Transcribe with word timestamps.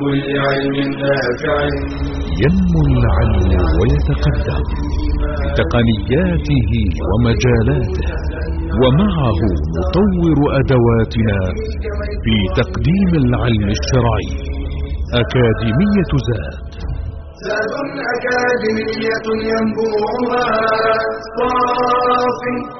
كل 0.00 0.22
علم 0.46 0.76
نافع. 1.02 1.58
ينمو 2.42 2.80
العلم 2.98 3.50
ويتقدم. 3.80 4.62
بتقنياته 5.42 6.72
ومجالاته. 7.08 8.08
ومعه 8.82 9.40
نطور 9.76 10.38
أدواتنا 10.60 11.38
في 12.24 12.62
تقديم 12.62 13.10
العلم 13.24 13.68
الشرعي. 13.78 14.30
أكاديمية 15.22 16.12
زاد. 16.28 16.70
زاد 17.46 17.72
أكاديمية 18.14 19.26
ينبوعها. 19.50 20.46
صافي. 21.38 22.79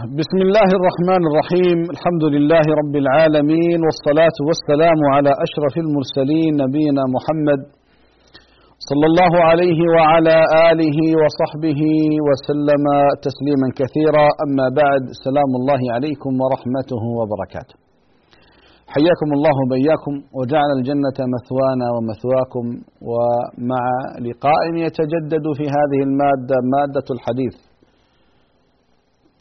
بسم 0.00 0.38
الله 0.46 0.68
الرحمن 0.78 1.22
الرحيم 1.30 1.78
الحمد 1.94 2.24
لله 2.34 2.64
رب 2.80 2.94
العالمين 3.04 3.78
والصلاة 3.86 4.36
والسلام 4.48 4.98
على 5.14 5.30
أشرف 5.46 5.74
المرسلين 5.84 6.52
نبينا 6.64 7.02
محمد 7.16 7.60
صلى 8.88 9.06
الله 9.10 9.32
عليه 9.50 9.80
وعلى 9.96 10.36
آله 10.70 10.98
وصحبه 11.22 11.80
وسلم 12.28 12.84
تسليما 13.26 13.68
كثيرا 13.80 14.26
أما 14.44 14.66
بعد 14.80 15.02
سلام 15.26 15.50
الله 15.60 15.82
عليكم 15.96 16.32
ورحمته 16.42 17.02
وبركاته 17.18 17.76
حياكم 18.94 19.28
الله 19.36 19.54
وبياكم 19.62 20.14
وجعل 20.38 20.70
الجنة 20.78 21.18
مثوانا 21.36 21.86
ومثواكم 21.94 22.64
ومع 23.10 23.84
لقاء 24.26 24.62
يتجدد 24.86 25.44
في 25.58 25.64
هذه 25.76 26.00
المادة 26.08 26.56
مادة 26.74 27.08
الحديث 27.16 27.56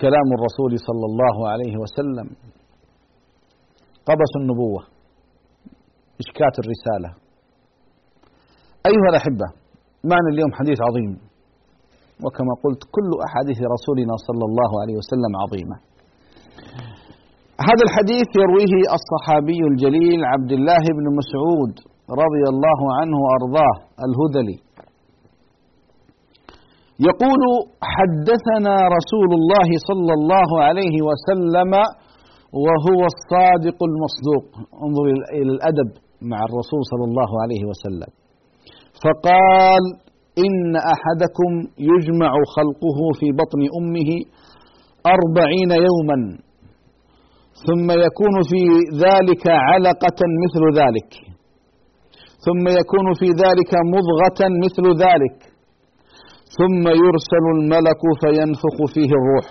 كلام 0.03 0.27
الرسول 0.37 0.71
صلى 0.87 1.05
الله 1.11 1.35
عليه 1.51 1.73
وسلم. 1.83 2.27
قبس 4.09 4.31
النبوة 4.41 4.81
إشكات 6.23 6.55
الرسالة. 6.63 7.09
أيها 8.89 9.09
الأحبة 9.13 9.47
معنا 10.11 10.29
اليوم 10.33 10.51
حديث 10.59 10.77
عظيم. 10.87 11.11
وكما 12.23 12.53
قلت 12.63 12.81
كل 12.95 13.09
أحاديث 13.27 13.59
رسولنا 13.75 14.15
صلى 14.27 14.45
الله 14.49 14.71
عليه 14.81 14.95
وسلم 15.01 15.33
عظيمة. 15.43 15.75
هذا 17.69 17.83
الحديث 17.87 18.27
يرويه 18.43 18.73
الصحابي 18.97 19.59
الجليل 19.71 20.19
عبد 20.33 20.51
الله 20.57 20.83
بن 20.97 21.05
مسعود 21.19 21.73
رضي 22.23 22.43
الله 22.53 22.79
عنه 22.99 23.15
وأرضاه 23.25 23.75
الهذلي. 24.07 24.57
يقول 27.07 27.41
حدثنا 27.95 28.75
رسول 28.97 29.29
الله 29.39 29.69
صلى 29.89 30.13
الله 30.19 30.49
عليه 30.63 30.95
وسلم 31.09 31.71
وهو 32.65 33.01
الصادق 33.13 33.77
المصدوق. 33.89 34.47
انظر 34.85 35.05
إلى 35.37 35.51
الأدب 35.57 35.89
مع 36.21 36.39
الرسول 36.47 36.81
صلى 36.91 37.05
الله 37.09 37.31
عليه 37.43 37.63
وسلم. 37.69 38.11
فقال 39.03 39.83
إن 40.45 40.75
أحدكم 40.95 41.51
يجمع 41.91 42.31
خلقه 42.55 42.99
في 43.19 43.27
بطن 43.41 43.61
أمه 43.79 44.09
أربعين 45.15 45.71
يوما 45.87 46.17
ثم 47.67 47.87
يكون 48.05 48.35
في 48.51 48.61
ذلك 49.05 49.43
علقة 49.47 50.19
مثل 50.43 50.63
ذلك 50.81 51.11
ثم 52.45 52.65
يكون 52.79 53.07
في 53.19 53.25
ذلك 53.25 53.71
مضغة 53.95 54.41
مثل 54.63 54.85
ذلك. 55.05 55.37
ثم 56.57 56.83
يرسل 56.87 57.45
الملك 57.57 58.01
فينفخ 58.21 58.75
فيه 58.93 59.11
الروح 59.19 59.47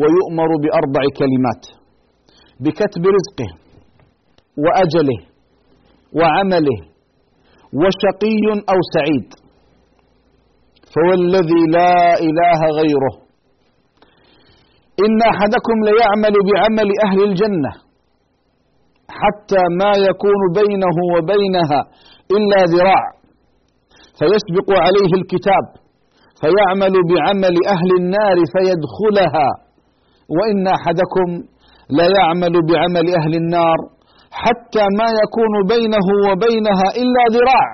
ويؤمر 0.00 0.48
بأربع 0.62 1.02
كلمات 1.20 1.62
بكتب 2.60 3.02
رزقه 3.16 3.50
وأجله 4.64 5.20
وعمله 6.18 6.78
وشقي 7.80 8.42
أو 8.72 8.78
سعيد 8.94 9.28
فوالذي 10.94 11.62
لا 11.76 11.94
إله 12.28 12.60
غيره. 12.80 13.14
إن 15.04 15.18
أحدكم 15.32 15.76
ليعمل 15.88 16.34
بعمل 16.48 16.88
أهل 17.06 17.18
الجنة 17.28 17.72
حتى 19.20 19.62
ما 19.80 19.92
يكون 20.08 20.40
بينه 20.60 20.96
وبينها 21.14 21.80
إلا 22.36 22.60
ذراع. 22.74 23.04
فيسبق 24.18 24.68
عليه 24.86 25.12
الكتاب 25.20 25.66
فيعمل 26.40 26.94
بعمل 27.10 27.54
أهل 27.74 27.90
النار 28.00 28.36
فيدخلها. 28.52 29.48
وإن 30.36 30.66
أحدكم 30.78 31.28
ليعمل 31.98 32.54
بعمل 32.70 33.06
أهل 33.20 33.34
النار 33.42 33.78
حتى 34.42 34.84
ما 34.98 35.08
يكون 35.22 35.54
بينه 35.74 36.06
وبينها 36.26 36.86
إلا 37.02 37.22
ذراع 37.34 37.68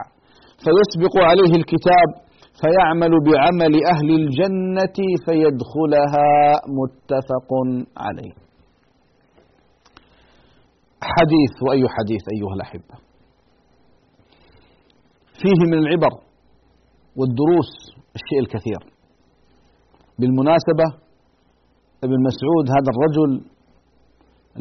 فيسبق 0.65 1.15
عليه 1.31 1.53
الكتاب 1.61 2.09
فيعمل 2.61 3.13
بعمل 3.29 3.75
أهل 3.95 4.09
الجنة 4.21 4.99
فيدخلها. 5.25 6.31
متفق 6.79 7.51
عليه. 7.97 8.35
حديث 11.03 11.55
وأي 11.69 11.85
حديث 11.97 12.23
أيها 12.35 12.55
الأحبة. 12.55 12.97
فيه 15.43 15.61
من 15.71 15.79
العبر 15.79 16.32
والدروس 17.19 17.71
الشيء 18.19 18.41
الكثير. 18.45 18.81
بالمناسبة 20.19 20.87
ابن 22.07 22.19
مسعود 22.29 22.65
هذا 22.77 22.91
الرجل 22.95 23.31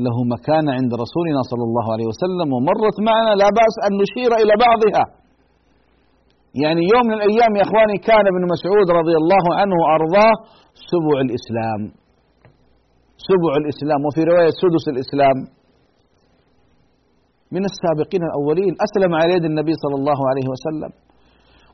له 0.06 0.18
مكانة 0.36 0.72
عند 0.80 0.92
رسولنا 1.04 1.42
صلى 1.52 1.66
الله 1.70 1.86
عليه 1.94 2.08
وسلم 2.12 2.48
ومرت 2.56 2.98
معنا 3.10 3.32
لا 3.42 3.50
بأس 3.60 3.76
أن 3.88 3.92
نشير 4.04 4.32
إلى 4.42 4.54
بعضها. 4.66 5.04
يعني 6.64 6.82
يوم 6.94 7.06
من 7.10 7.16
الأيام 7.20 7.52
يا 7.60 7.64
إخواني 7.68 7.98
كان 8.10 8.26
ابن 8.34 8.44
مسعود 8.54 8.88
رضي 9.00 9.16
الله 9.22 9.46
عنه 9.60 9.76
وأرضاه 9.82 10.34
سبع 10.92 11.18
الإسلام. 11.26 11.82
سبع 13.30 13.52
الإسلام 13.62 14.00
وفي 14.08 14.22
رواية 14.32 14.54
سدس 14.62 14.86
الإسلام. 14.94 15.38
من 17.56 17.64
السابقين 17.72 18.24
الأولين 18.30 18.74
أسلم 18.86 19.12
على 19.20 19.32
يد 19.38 19.46
النبي 19.52 19.74
صلى 19.84 19.96
الله 20.00 20.20
عليه 20.30 20.48
وسلم. 20.54 20.92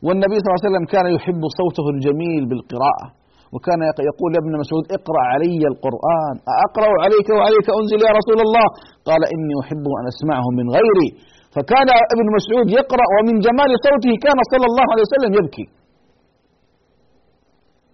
والنبي 0.05 0.35
صلى 0.39 0.47
الله 0.49 0.61
عليه 0.61 0.69
وسلم 0.69 0.85
كان 0.95 1.05
يحب 1.17 1.41
صوته 1.59 1.85
الجميل 1.95 2.41
بالقراءة 2.49 3.07
وكان 3.53 3.81
يقول 4.09 4.29
يا 4.35 4.41
ابن 4.43 4.53
مسعود 4.63 4.85
اقرأ 4.97 5.23
علي 5.33 5.61
القرآن 5.71 6.35
أقرأ 6.67 6.91
عليك 7.03 7.27
وعليك 7.37 7.67
أنزل 7.79 7.99
يا 8.07 8.11
رسول 8.19 8.39
الله. 8.45 8.67
قال 9.09 9.21
إني 9.33 9.55
أحب 9.63 9.85
أن 9.99 10.05
أسمعه 10.13 10.47
من 10.59 10.65
غيري. 10.77 11.09
فكان 11.55 11.89
ابن 12.15 12.25
مسعود 12.37 12.67
يقرأ 12.79 13.07
ومن 13.15 13.35
جمال 13.45 13.71
صوته 13.85 14.13
كان 14.25 14.39
صلى 14.51 14.65
الله 14.69 14.87
عليه 14.91 15.05
وسلم 15.07 15.31
يبكي. 15.39 15.65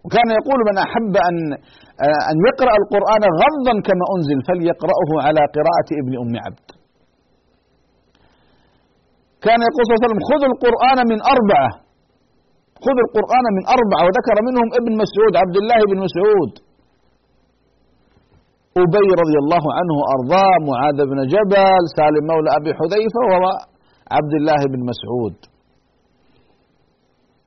وكان 0.06 0.30
يقول 0.40 0.59
من 0.70 0.75
أحب 0.85 1.14
أن 1.30 1.35
أن 2.31 2.38
يقرأ 2.50 2.74
القرآن 2.81 3.24
غضا 3.41 3.74
كما 3.88 4.06
أنزل 4.16 4.38
فليقرأه 4.47 5.09
على 5.25 5.41
قراءة 5.56 5.90
ابن 6.02 6.14
أم 6.24 6.34
عبد. 6.46 6.68
كان 9.46 9.59
يقول 9.68 9.81
صلى 9.84 9.91
الله 9.91 10.02
عليه 10.02 10.08
وسلم 10.09 10.24
خذوا 10.30 10.50
القرآن 10.53 11.00
من 11.12 11.20
أربعة. 11.35 11.70
خذ 12.86 12.98
القرآن 13.06 13.46
من 13.58 13.64
أربعة 13.76 14.02
وذكر 14.08 14.38
منهم 14.48 14.68
ابن 14.80 14.92
مسعود 15.04 15.34
عبد 15.44 15.58
الله 15.62 15.80
بن 15.92 15.98
مسعود. 16.06 16.52
أبي 18.84 19.08
رضي 19.22 19.38
الله 19.44 19.64
عنه 19.78 19.96
أرضاه 20.16 20.53
معاذ 20.70 21.00
بن 21.12 21.20
جبل 21.34 21.84
سالم 21.97 22.24
مولى 22.32 22.50
أبي 22.59 22.72
حذيفة 22.80 23.22
وعبد 23.32 24.34
الله 24.40 24.62
بن 24.74 24.80
مسعود. 24.91 25.38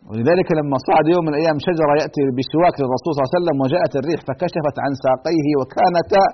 ولذلك 0.09 0.49
لما 0.59 0.77
صعد 0.88 1.06
يوم 1.15 1.23
من 1.27 1.33
الأيام 1.35 1.59
شجرة 1.69 1.93
يأتي 2.03 2.23
بسواك 2.39 2.77
للرسول 2.81 3.11
صلى 3.12 3.21
الله 3.23 3.31
عليه 3.31 3.39
وسلم 3.41 3.56
وجاءت 3.65 3.93
الريح 4.00 4.21
فكشفت 4.29 4.77
عن 4.85 4.93
ساقيه 5.05 5.49
وكانتا 5.59 6.25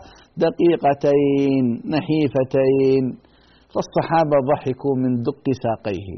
دقيقتين 0.45 1.65
نحيفتين. 1.95 3.05
فالصحابة 3.73 4.37
ضحكوا 4.51 4.95
من 5.03 5.11
دق 5.29 5.47
ساقيه. 5.65 6.09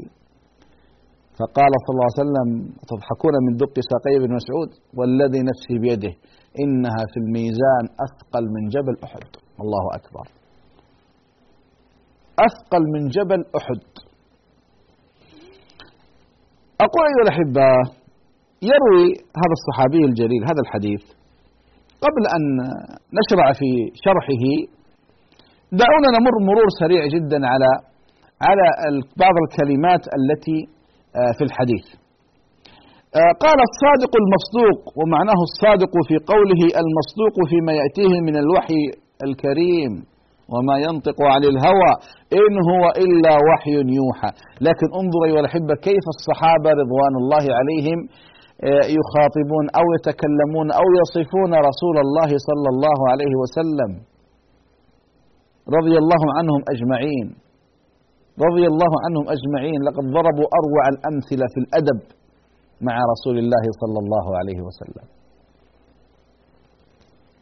فقال 1.39 1.71
صلى 1.83 1.93
الله 1.95 2.09
عليه 2.09 2.23
وسلم 2.23 2.49
تضحكون 2.91 3.33
من 3.45 3.53
دق 3.63 3.75
ساقي 3.91 4.13
ابن 4.19 4.29
مسعود؟ 4.39 4.69
والذي 4.97 5.41
نفسي 5.49 5.75
بيده 5.83 6.13
إنها 6.63 7.01
في 7.11 7.17
الميزان 7.23 7.85
أثقل 8.05 8.45
من 8.55 8.63
جبل 8.75 8.95
أحد. 9.07 9.29
الله 9.63 9.85
أكبر. 9.99 10.25
أثقل 12.47 12.83
من 12.93 13.03
جبل 13.15 13.41
أحد. 13.59 13.83
أقول 16.85 17.03
أيها 17.11 17.23
الأحبة 17.27 17.67
يروي 18.71 19.05
هذا 19.41 19.55
الصحابي 19.59 20.01
الجليل 20.09 20.41
هذا 20.49 20.61
الحديث 20.65 21.03
قبل 22.05 22.23
أن 22.35 22.43
نشرع 23.17 23.47
في 23.59 23.69
شرحه. 24.05 24.45
دعونا 25.81 26.09
نمر 26.17 26.33
مرور 26.49 26.67
سريع 26.81 27.01
جدا 27.15 27.39
على 27.51 27.69
على 28.47 28.65
بعض 29.23 29.35
الكلمات 29.45 30.03
التي 30.17 30.59
في 31.37 31.43
الحديث. 31.49 31.85
آه، 33.19 33.33
قال 33.45 33.59
الصادق 33.69 34.11
المصدوق 34.21 34.79
ومعناه 34.99 35.39
الصادق 35.49 35.93
في 36.07 36.15
قوله 36.31 36.61
المصدوق 36.83 37.35
فيما 37.49 37.73
يأتيه 37.81 38.13
من 38.27 38.35
الوحي 38.43 38.81
الكريم 39.27 39.91
وما 40.53 40.75
ينطق 40.87 41.17
عن 41.33 41.43
الهوى 41.51 41.91
إن 42.41 42.53
هو 42.69 42.83
إلا 43.03 43.33
وحي 43.47 43.75
يوحى 43.99 44.31
لكن 44.67 44.87
انظر 45.01 45.19
أيها 45.27 45.41
الأحبة 45.43 45.73
كيف 45.87 46.05
الصحابة 46.15 46.69
رضوان 46.81 47.13
الله 47.21 47.45
عليهم 47.59 47.99
آه، 48.69 48.85
يخاطبون 48.97 49.65
أو 49.79 49.85
يتكلمون 49.95 50.67
أو 50.79 50.85
يصفون 51.01 51.51
رسول 51.69 51.95
الله 52.05 52.29
صلى 52.49 52.69
الله 52.73 52.99
عليه 53.11 53.33
وسلم 53.41 53.91
رضي 55.77 55.95
الله 56.01 56.21
عنهم 56.37 56.61
أجمعين 56.73 57.27
رضي 58.47 58.65
الله 58.71 58.91
عنهم 59.05 59.25
أجمعين 59.35 59.79
لقد 59.87 60.05
ضربوا 60.17 60.47
أروع 60.59 60.83
الأمثلة 60.93 61.45
في 61.53 61.59
الأدب 61.63 61.99
مع 62.87 62.95
رسول 63.13 63.35
الله 63.43 63.65
صلى 63.81 63.99
الله 64.03 64.25
عليه 64.39 64.59
وسلم. 64.67 65.05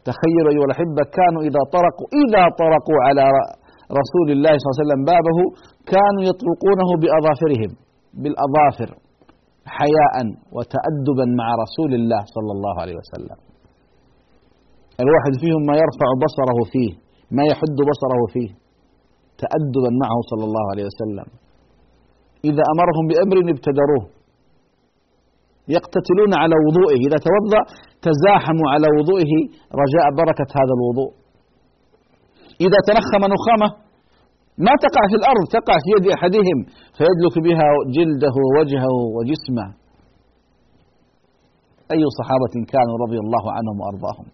تخيلوا 0.08 0.50
أيها 0.54 0.66
الأحبة 0.70 1.02
كانوا 1.18 1.42
إذا 1.48 1.62
طرقوا 1.76 2.08
إذا 2.22 2.42
طرقوا 2.62 3.00
على 3.06 3.24
رسول 4.00 4.28
الله 4.34 4.52
صلى 4.58 4.66
الله 4.66 4.76
عليه 4.76 4.84
وسلم 4.84 5.02
بابه 5.12 5.38
كانوا 5.94 6.22
يطرقونه 6.30 6.88
بأظافرهم 7.02 7.70
بالأظافر 8.22 8.90
حياء 9.78 10.14
وتأدبا 10.56 11.26
مع 11.40 11.48
رسول 11.64 11.90
الله 11.98 12.22
صلى 12.34 12.52
الله 12.56 12.74
عليه 12.82 12.96
وسلم. 13.00 13.38
الواحد 15.04 15.32
فيهم 15.42 15.62
ما 15.70 15.74
يرفع 15.82 16.08
بصره 16.24 16.58
فيه 16.72 16.92
ما 17.36 17.44
يحد 17.50 17.76
بصره 17.90 18.22
فيه. 18.34 18.50
تأدبا 19.44 19.90
معه 20.02 20.18
صلى 20.30 20.44
الله 20.48 20.64
عليه 20.72 20.84
وسلم. 20.90 21.26
إذا 22.50 22.64
أمرهم 22.72 23.04
بأمر 23.10 23.36
ابتدروه. 23.54 24.04
يقتتلون 25.76 26.32
على 26.42 26.56
وضوئه. 26.66 27.00
إذا 27.06 27.18
توضأ 27.28 27.62
تزاحموا 28.06 28.68
على 28.74 28.88
وضوئه. 28.96 29.32
رجاء 29.82 30.06
بركة 30.20 30.50
هذا 30.60 30.72
الوضوء. 30.78 31.12
إذا 32.66 32.78
تنخم 32.88 33.22
نخامة 33.34 33.68
ما 34.66 34.72
تقع 34.84 35.02
في 35.10 35.16
الأرض 35.20 35.44
تقع 35.58 35.76
في 35.84 35.88
يد 35.94 36.06
أحدهم 36.16 36.58
فيدلك 36.96 37.36
بها 37.46 37.66
جلده 37.96 38.34
ووجهه 38.44 38.94
وجسمه. 39.16 39.66
أي 41.94 42.02
صحابة 42.18 42.54
كانوا 42.72 42.96
رضي 43.04 43.18
الله 43.24 43.44
عنهم 43.56 43.76
وأرضاهم. 43.82 44.26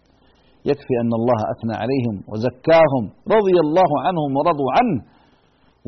يكفي 0.65 0.93
أن 1.03 1.11
الله 1.19 1.39
أثنى 1.53 1.75
عليهم 1.81 2.15
وزكاهم 2.31 3.03
رضي 3.37 3.57
الله 3.65 3.91
عنهم 4.05 4.29
ورضوا 4.37 4.71
عنه. 4.77 4.99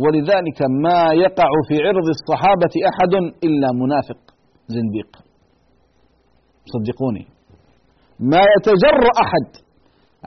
ولذلك 0.04 0.60
ما 0.86 1.00
يقع 1.25 1.50
في 1.68 1.75
عرض 1.86 2.08
الصحابة 2.18 2.74
أحد 2.92 3.14
إلا 3.48 3.68
منافق 3.81 4.22
زنديق. 4.75 5.12
صدقوني. 6.74 7.25
ما 8.20 8.44
يتجرأ 8.54 9.14
أحد 9.25 9.48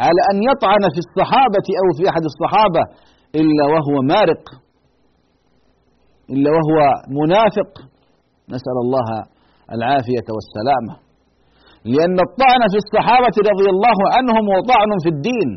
على 0.04 0.20
أن 0.32 0.36
يطعن 0.50 0.84
في 0.94 1.00
الصحابة 1.06 1.66
أو 1.80 1.86
في 1.98 2.02
أحد 2.10 2.24
الصحابة 2.32 2.82
إلا 3.40 3.64
وهو 3.72 4.02
مارق 4.14 4.44
إلا 6.30 6.50
وهو 6.56 6.78
منافق. 7.20 7.70
نسأل 8.48 8.76
الله 8.84 9.08
العافية 9.72 10.28
والسلامة. 10.36 11.05
لأن 11.92 12.16
الطعن 12.28 12.62
في 12.72 12.78
الصحابة 12.84 13.36
رضي 13.50 13.68
الله 13.74 13.98
عنهم 14.14 14.44
وطعن 14.54 14.90
في 15.04 15.10
الدين. 15.14 15.50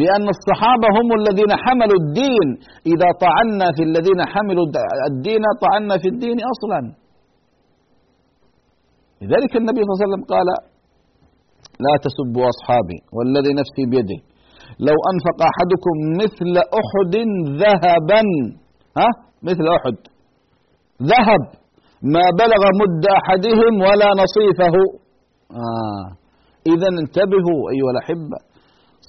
لأن 0.00 0.26
الصحابة 0.36 0.86
هم 0.96 1.08
الذين 1.20 1.52
حملوا 1.64 1.98
الدين. 2.04 2.48
إذا 2.92 3.08
طعنا 3.24 3.66
في 3.76 3.82
الذين 3.88 4.20
حملوا 4.32 4.66
الدين 5.10 5.44
طعنا 5.64 5.94
في 6.02 6.08
الدين 6.14 6.38
أصلا. 6.52 6.80
لذلك 9.22 9.52
النبي 9.60 9.80
صلى 9.82 9.92
الله 9.92 10.00
عليه 10.00 10.08
وسلم 10.08 10.24
قال 10.34 10.48
لا 11.86 11.94
تسبوا 12.06 12.46
أصحابي 12.54 12.98
والذي 13.16 13.52
نفسي 13.60 13.84
بيده 13.92 14.20
لو 14.88 14.96
أنفق 15.12 15.38
أحدكم 15.50 15.94
مثل 16.22 16.52
أحد 16.80 17.14
ذهبا. 17.62 18.22
ها؟ 18.98 19.08
مثل 19.48 19.64
أحد. 19.76 19.96
ذهب. 21.12 21.42
ما 22.14 22.24
بلغ 22.42 22.62
مد 22.80 23.04
أحدهم 23.20 23.72
ولا 23.86 24.08
نصيفه. 24.22 24.76
آه. 25.50 26.06
إذا 26.72 26.88
انتبهوا 27.02 27.60
أيها 27.74 27.90
الأحبة. 27.94 28.38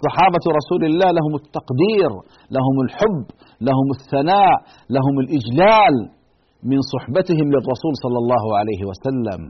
صحابة 0.06 0.44
رسول 0.60 0.82
الله 0.90 1.10
لهم 1.18 1.34
التقدير 1.42 2.12
لهم 2.56 2.76
الحب 2.86 3.26
لهم 3.68 3.88
الثناء 3.98 4.56
لهم 4.96 5.16
الإجلال 5.24 5.96
من 6.64 6.80
صحبتهم 6.94 7.48
للرسول 7.54 7.94
صلى 8.04 8.18
الله 8.24 8.44
عليه 8.60 8.82
وسلم. 8.90 9.42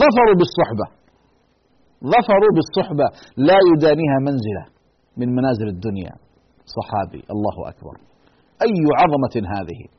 ظفروا 0.00 0.36
بالصحبة. 0.40 0.86
ظفروا 2.14 2.52
بالصحبة. 2.56 3.06
لا 3.48 3.58
يدانيها 3.70 4.18
منزلة 4.28 4.64
من 5.16 5.28
منازل 5.38 5.68
الدنيا. 5.68 6.14
صحابي 6.76 7.22
الله 7.34 7.56
أكبر. 7.68 7.94
أي 8.66 8.78
عظمة 9.00 9.34
هذه؟ 9.56 9.95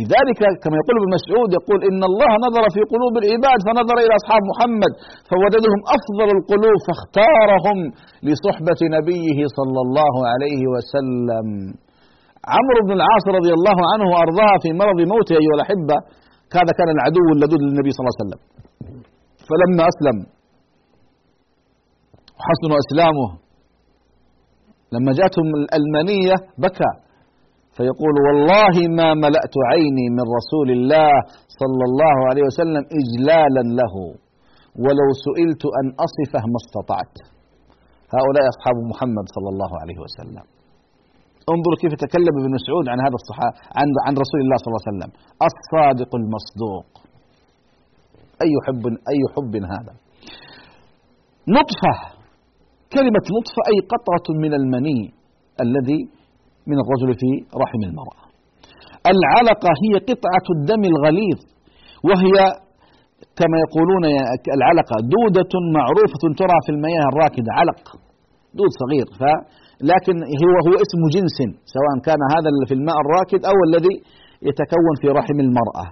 لذلك 0.00 0.40
كما 0.62 0.76
يقول 0.80 0.94
ابن 1.00 1.10
مسعود 1.18 1.48
يقول 1.58 1.78
إن 1.90 2.02
الله 2.10 2.30
نظر 2.46 2.64
في 2.74 2.82
قلوب 2.92 3.14
العباد 3.22 3.58
فنظر 3.66 3.96
إلى 4.04 4.14
أصحاب 4.20 4.42
محمد 4.52 4.92
فوجدهم 5.30 5.80
أفضل 5.96 6.28
القلوب 6.36 6.78
فاختارهم 6.86 7.78
لصحبة 8.26 8.80
نبيه 8.96 9.38
صلى 9.58 9.80
الله 9.86 10.14
عليه 10.32 10.62
وسلم. 10.72 11.48
عمرو 12.54 12.80
بن 12.86 12.92
العاص 12.98 13.24
رضي 13.38 13.52
الله 13.58 13.78
عنه 13.90 14.06
وأرضاه 14.12 14.54
في 14.62 14.70
مرض 14.82 14.98
موته 15.12 15.34
أيها 15.42 15.56
الأحبة 15.58 15.96
هذا 16.58 16.72
كان 16.78 16.88
العدو 16.96 17.26
اللدود 17.34 17.60
للنبي 17.66 17.90
صلى 17.94 18.02
الله 18.02 18.14
عليه 18.14 18.24
وسلم. 18.24 18.40
فلما 19.48 19.82
أسلم 19.92 20.18
وحسن 22.38 22.70
أسلامه 22.82 23.28
لما 24.94 25.10
جاءتهم 25.18 25.46
المنية 25.78 26.36
بكى. 26.64 26.92
فيقول 27.76 28.14
والله 28.26 28.74
ما 28.98 29.08
ملأت 29.24 29.54
عيني 29.70 30.06
من 30.18 30.26
رسول 30.38 30.68
الله 30.76 31.12
صلى 31.60 31.84
الله 31.90 32.16
عليه 32.28 32.44
وسلم 32.48 32.82
إجلالا 33.00 33.62
له 33.80 33.94
ولو 34.84 35.08
سئلت 35.26 35.62
أن 35.80 35.86
أصفه 36.06 36.44
ما 36.52 36.58
استطعت. 36.62 37.14
هؤلاء 38.16 38.44
أصحاب 38.52 38.76
محمد 38.92 39.26
صلى 39.36 39.48
الله 39.52 39.72
عليه 39.82 39.98
وسلم. 40.04 40.46
انظر 41.54 41.72
كيف 41.82 41.92
تكلم 42.04 42.34
ابن 42.40 42.50
مسعود 42.58 42.84
عن 42.92 42.98
هذا 43.06 43.16
الصحابة 43.22 43.54
عن 43.78 43.86
عن 44.06 44.12
رسول 44.22 44.40
الله 44.44 44.56
صلى 44.60 44.70
الله 44.70 44.82
عليه 44.82 44.92
وسلم. 44.92 45.10
الصادق 45.48 46.10
المصدوق. 46.20 46.88
أي 48.44 48.52
حب 48.66 48.84
أي 49.12 49.20
حب 49.34 49.54
هذا؟ 49.74 49.94
نطفة. 51.56 51.94
كلمة 52.96 53.26
نطفة 53.36 53.60
أي 53.70 53.78
قطرة 53.92 54.26
من 54.44 54.52
المني 54.60 55.00
الذي 55.64 56.00
من 56.70 56.76
الرجل 56.82 57.10
في 57.20 57.30
رحم 57.62 57.80
المرأة. 57.88 58.24
العلقة 59.14 59.70
هي 59.84 59.94
قطعة 60.10 60.46
الدم 60.56 60.82
الغليظ 60.92 61.40
وهي 62.08 62.36
كما 63.40 63.56
يقولون 63.64 64.04
العلقة 64.58 64.96
دودة 65.14 65.52
معروفة 65.78 66.22
ترى 66.40 66.58
في 66.64 66.70
المياه 66.76 67.04
الراكدة 67.12 67.50
علق 67.58 67.82
دود 68.58 68.72
صغير 68.82 69.06
ف 69.20 69.22
لكن 69.92 70.16
هو 70.42 70.54
هو 70.66 70.74
اسم 70.84 71.00
جنس 71.14 71.38
سواء 71.74 71.94
كان 72.06 72.20
هذا 72.34 72.48
في 72.68 72.74
الماء 72.78 72.96
الراكد 73.04 73.40
أو 73.50 73.56
الذي 73.68 73.94
يتكون 74.48 74.94
في 75.00 75.08
رحم 75.18 75.38
المرأة. 75.46 75.86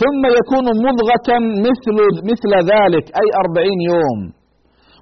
ثم 0.00 0.22
يكون 0.38 0.66
مضغة 0.86 1.28
مثل 1.68 1.96
مثل 2.30 2.52
ذلك 2.72 3.04
أي 3.20 3.28
أربعين 3.42 3.80
يوم. 3.92 4.20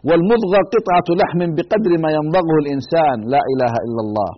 والمضغة 0.08 0.61
قطعة 0.75 1.08
لحم 1.20 1.40
بقدر 1.56 1.92
ما 2.04 2.11
يمضغه 2.18 2.56
الإنسان 2.62 3.16
لا 3.35 3.42
إله 3.52 3.75
إلا 3.87 4.00
الله. 4.06 4.30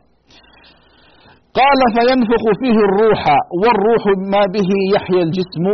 قال 1.60 1.80
فينفخ 1.96 2.42
فيه 2.60 2.76
الروح 2.88 3.22
والروح 3.62 4.02
ما 4.34 4.42
به 4.54 4.70
يحيا 4.94 5.22
الجسم. 5.28 5.64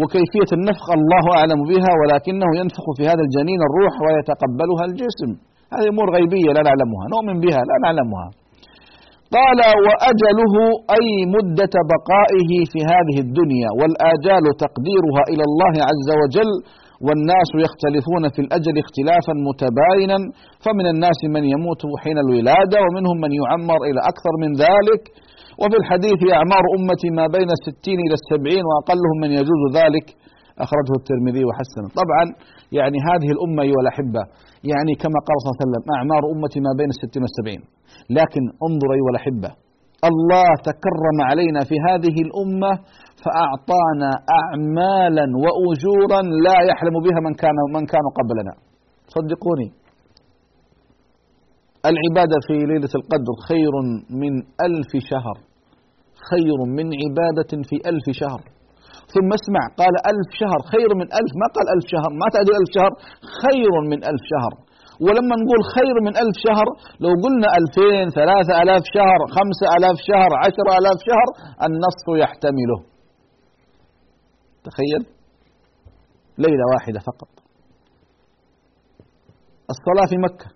وكيفية 0.00 0.50
النفخ 0.58 0.86
الله 0.98 1.24
أعلم 1.38 1.60
بها 1.72 1.90
ولكنه 2.00 2.50
ينفخ 2.60 2.84
في 2.96 3.02
هذا 3.10 3.22
الجنين 3.26 3.60
الروح 3.68 3.94
ويتقبلها 4.04 4.84
الجسم. 4.90 5.30
هذه 5.74 5.88
أمور 5.94 6.08
غيبية 6.16 6.50
لا 6.56 6.62
نعلمها 6.68 7.04
نؤمن 7.14 7.36
بها 7.44 7.60
لا 7.70 7.76
نعلمها. 7.84 8.28
قال 9.36 9.60
وأجله 9.86 10.54
أي 10.98 11.08
مدة 11.36 11.74
بقائه 11.92 12.50
في 12.72 12.80
هذه 12.92 13.16
الدنيا 13.26 13.68
والآجال 13.78 14.44
تقديرها 14.64 15.22
إلى 15.32 15.44
الله 15.50 15.74
عز 15.90 16.08
وجل 16.20 16.50
والناس 17.06 17.50
يختلفون 17.66 18.22
في 18.34 18.40
الأجل 18.44 18.74
اختلافا 18.84 19.34
متباينا 19.48 20.18
فمن 20.64 20.86
الناس 20.94 21.20
من 21.34 21.44
يموت 21.54 21.82
حين 22.02 22.18
الولادة 22.24 22.78
ومنهم 22.84 23.16
من 23.24 23.32
يعمر 23.40 23.80
إلى 23.88 24.00
أكثر 24.12 24.32
من 24.42 24.50
ذلك. 24.64 25.02
وفي 25.62 25.76
الحديث 25.82 26.20
أعمار 26.38 26.64
أمتي 26.76 27.08
ما 27.18 27.26
بين 27.36 27.48
الستين 27.58 27.98
إلى 28.06 28.16
السبعين 28.20 28.64
وأقلهم 28.68 29.16
من 29.24 29.30
يجوز 29.38 29.62
ذلك. 29.80 30.06
أخرجه 30.64 30.94
الترمذي 31.00 31.42
وحسنه. 31.48 31.88
طبعا 32.02 32.24
يعني 32.78 32.98
هذه 33.08 33.28
الأمة 33.36 33.60
أيها 33.66 33.82
الأحبة 33.84 34.22
يعني 34.70 34.92
كما 35.02 35.18
قال 35.26 35.36
صلى 35.38 35.46
الله 35.48 35.58
عليه 35.58 35.64
وسلم 35.64 35.82
أعمار 35.96 36.22
أمتي 36.34 36.58
ما 36.66 36.72
بين 36.78 36.90
الستين 36.94 37.22
والسبعين 37.24 37.62
لكن 38.18 38.42
انظر 38.66 38.88
أيها 38.96 39.10
الأحبة 39.14 39.50
الله 40.10 40.48
تكرم 40.70 41.18
علينا 41.30 41.60
في 41.68 41.76
هذه 41.88 42.16
الأمة 42.26 42.72
فأعطانا 43.28 44.10
أعمالا 44.40 45.26
وأجورا 45.44 46.20
لا 46.46 46.58
يحلم 46.70 46.96
بها 47.06 47.20
من 47.26 47.34
كان 47.42 47.58
من 47.74 47.84
كانوا 47.92 48.12
قبلنا. 48.18 48.54
صدقوني. 49.14 49.68
العبادة 51.90 52.36
في 52.46 52.56
ليلة 52.70 52.92
القدر 53.00 53.34
خير 53.48 53.74
من 54.22 54.32
ألف 54.66 54.92
شهر. 55.10 55.36
خير 56.30 56.58
من 56.78 56.86
عبادة 57.02 57.52
في 57.68 57.76
ألف 57.90 58.06
شهر. 58.22 58.40
ثم 59.14 59.28
اسمع 59.38 59.62
قال 59.80 59.94
ألف 60.10 60.28
شهر 60.40 60.60
خير 60.72 60.90
من 61.00 61.06
ألف 61.18 61.32
ما 61.40 61.48
قال 61.56 61.66
ألف 61.74 61.84
شهر 61.94 62.10
ما 62.20 62.26
تعدل 62.34 62.54
ألف 62.60 62.70
شهر 62.76 62.92
خير 63.42 63.72
من 63.90 63.98
ألف 64.10 64.22
شهر. 64.32 64.52
ولما 65.04 65.34
نقول 65.42 65.60
خير 65.76 65.96
من 66.06 66.14
ألف 66.22 66.36
شهر 66.46 66.68
لو 67.04 67.12
قلنا 67.24 67.48
ألفين 67.58 68.06
ثلاثة 68.18 68.52
ألاف 68.62 68.84
شهر 68.96 69.20
خمسة 69.36 69.66
ألاف 69.76 69.96
شهر 70.10 70.30
عشرة 70.44 70.70
ألاف 70.80 70.98
شهر 71.08 71.28
النص 71.66 72.02
يحتمله. 72.24 72.78
تخيل. 74.66 75.02
ليلة 76.38 76.64
واحدة 76.74 77.00
فقط. 77.00 77.30
الصلاة 79.74 80.06
في 80.10 80.16
مكة. 80.26 80.48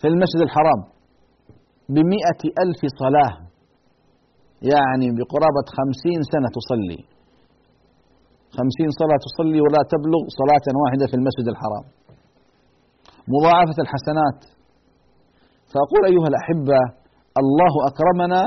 في 0.00 0.06
المسجد 0.08 0.40
الحرام. 0.48 0.80
بمئة 1.88 2.42
ألف 2.64 2.80
صلاة. 3.02 3.34
يعني 4.72 5.06
بقرابة 5.16 5.66
خمسين 5.78 6.20
سنة 6.32 6.48
تصلي. 6.58 7.00
خمسين 8.56 8.88
صلاة 9.00 9.18
تصلي 9.28 9.60
ولا 9.64 9.80
تبلغ 9.92 10.22
صلاة 10.40 10.66
واحدة 10.82 11.04
في 11.10 11.16
المسجد 11.20 11.46
الحرام. 11.54 11.84
مضاعفة 13.34 13.78
الحسنات. 13.84 14.40
فأقول 15.72 16.02
أيها 16.12 16.28
الأحبة 16.32 16.80
الله 17.42 17.74
أكرمنا 17.90 18.42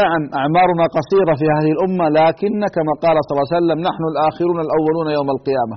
نعم 0.00 0.22
أعمارنا 0.40 0.84
قصيرة 0.96 1.32
في 1.40 1.46
هذه 1.56 1.70
الأمة 1.76 2.06
لكن 2.20 2.60
كما 2.76 2.92
قال 3.04 3.16
صلى 3.26 3.34
الله 3.34 3.48
عليه 3.48 3.58
وسلم 3.58 3.78
نحن 3.88 4.02
الآخرون 4.12 4.58
الأولون 4.66 5.06
يوم 5.18 5.28
القيامة. 5.36 5.76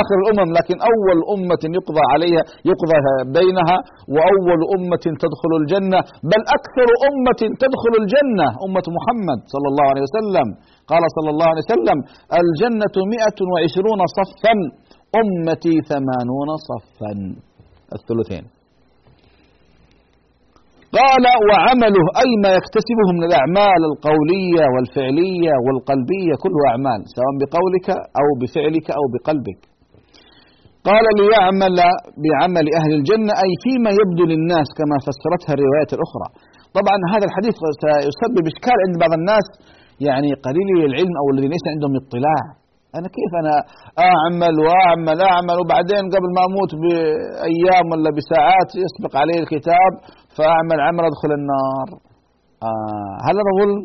آخر 0.00 0.16
الأمم 0.22 0.48
لكن 0.58 0.76
أول 0.92 1.18
أمة 1.34 1.62
يقضى 1.78 2.04
عليها 2.12 2.42
يقضى 2.70 2.98
بينها 3.38 3.76
وأول 4.14 4.60
أمة 4.76 5.04
تدخل 5.24 5.52
الجنة. 5.60 6.00
بل 6.32 6.42
أكثر 6.58 6.88
أمة 7.08 7.40
تدخل 7.62 7.92
الجنة 8.02 8.46
أمة 8.66 8.86
محمد 8.96 9.38
صلى 9.54 9.66
الله 9.70 9.86
عليه 9.90 10.04
وسلم. 10.08 10.48
قال 10.90 11.02
صلى 11.16 11.30
الله 11.32 11.48
عليه 11.52 11.64
وسلم 11.66 11.98
الجنة 12.42 12.96
مئة 13.14 13.38
وعشرون 13.50 14.00
صفا 14.18 14.54
أمتي 15.20 15.74
ثمانون 15.90 16.48
صفا. 16.68 17.12
الثلثين. 17.96 18.59
قال 20.98 21.24
وعمله 21.48 22.04
أي 22.22 22.30
ما 22.44 22.50
يكتسبه 22.58 23.08
من 23.16 23.22
الأعمال 23.28 23.80
القولية 23.90 24.64
والفعلية 24.74 25.54
والقلبية 25.64 26.34
كله 26.44 26.60
أعمال 26.72 27.00
سواء 27.16 27.32
بقولك 27.42 27.88
أو 28.20 28.26
بفعلك 28.40 28.86
أو 28.98 29.04
بقلبك. 29.12 29.60
قال 30.88 31.04
ليعمل 31.20 31.78
بعمل 32.24 32.66
أهل 32.78 32.92
الجنة 32.98 33.32
أي 33.44 33.52
فيما 33.64 33.90
يبدو 34.00 34.24
للناس 34.32 34.68
كما 34.78 34.96
فسرتها 35.06 35.52
الروايات 35.56 35.90
الأخرى. 35.96 36.28
طبعا 36.78 36.96
هذا 37.12 37.24
الحديث 37.28 37.54
سيسبب 37.82 38.44
إشكال 38.52 38.78
عند 38.84 38.94
بعض 39.02 39.12
الناس 39.20 39.46
يعني 40.06 40.30
قليلي 40.46 40.80
العلم 40.90 41.14
أو 41.20 41.26
الذين 41.32 41.50
ليس 41.54 41.66
عندهم 41.74 41.92
اطلاع. 42.02 42.42
أنا 42.98 43.08
كيف 43.16 43.32
أنا 43.42 43.56
أعمل 44.10 44.54
وأعمل 44.66 45.18
أعمل 45.32 45.56
وبعدين 45.62 46.04
قبل 46.14 46.30
ما 46.36 46.42
أموت 46.48 46.72
بأيام 46.82 47.86
ولا 47.92 48.10
بساعات 48.18 48.70
يسبق 48.84 49.12
علي 49.22 49.36
الكتاب 49.42 49.92
فأعمل 50.40 50.78
عمل 50.86 51.04
أدخل 51.10 51.30
النار. 51.40 51.88
آه 52.68 53.14
هل 53.26 53.34
هذا 53.40 53.52
ظلم؟ 53.60 53.80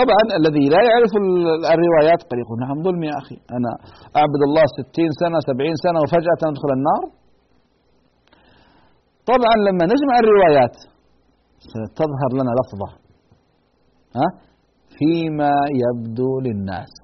طبعا 0.00 0.22
الذي 0.40 0.64
لا 0.74 0.80
يعرف 0.88 1.12
الروايات 1.74 2.20
قد 2.28 2.38
يقول 2.42 2.56
نعم 2.64 2.76
ظلم 2.86 3.02
يا 3.10 3.14
أخي. 3.22 3.38
أنا 3.56 3.70
أعبد 4.20 4.40
الله 4.48 4.64
ستين 4.78 5.10
سنة 5.22 5.38
سبعين 5.50 5.76
سنة 5.84 5.98
وفجأة 6.02 6.40
أدخل 6.52 6.70
النار. 6.78 7.02
طبعا 9.32 9.56
لما 9.66 9.84
نجمع 9.92 10.14
الروايات 10.24 10.76
ستظهر 11.72 12.30
لنا 12.38 12.52
لفظة 12.58 12.88
ها 14.16 14.28
فيما 14.98 15.54
يبدو 15.82 16.40
للناس. 16.46 16.94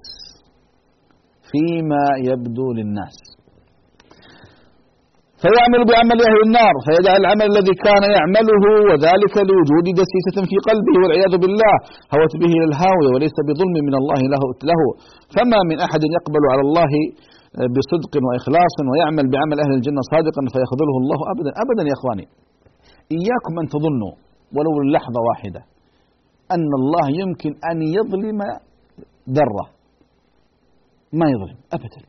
فيما 1.51 2.05
يبدو 2.29 2.73
للناس. 2.73 3.17
فيعمل 5.43 5.81
بعمل 5.91 6.17
أهل 6.29 6.39
النار 6.47 6.75
فيجعل 6.85 7.17
العمل 7.23 7.45
الذي 7.53 7.73
كان 7.87 8.03
يعمله 8.17 8.63
وذلك 8.89 9.33
لوجود 9.49 9.85
دسيسة 10.01 10.37
في 10.49 10.57
قلبه 10.67 10.95
والعياذ 11.01 11.33
بالله 11.43 11.75
هوت 12.15 12.33
به 12.41 12.51
إلى 12.57 12.65
الهاوية 12.71 13.09
وليس 13.15 13.37
بظلم 13.47 13.75
من 13.87 13.95
الله 14.01 14.21
له, 14.33 14.43
له. 14.69 14.81
فما 15.35 15.59
من 15.69 15.77
أحد 15.87 16.01
يقبل 16.17 16.43
على 16.51 16.61
الله 16.67 16.91
بصدق 17.75 18.13
وإخلاص 18.25 18.75
ويعمل 18.89 19.25
بعمل 19.33 19.57
أهل 19.63 19.73
الجنة 19.79 20.01
صادقا 20.13 20.41
فيخذله 20.53 20.95
الله 21.01 21.19
أبدا. 21.33 21.51
أبدا 21.63 21.83
يا 21.89 21.95
إخواني 21.99 22.25
إياكم 23.17 23.53
أن 23.61 23.65
تظنوا 23.75 24.13
ولو 24.55 24.73
لحظة 24.95 25.19
واحدة 25.29 25.61
أن 26.55 26.69
الله 26.81 27.05
يمكن 27.21 27.51
أن 27.71 27.77
يظلم 27.97 28.39
ذرة. 29.37 29.65
ما 31.19 31.25
يظلم؟ 31.33 31.57
أبدا. 31.77 32.01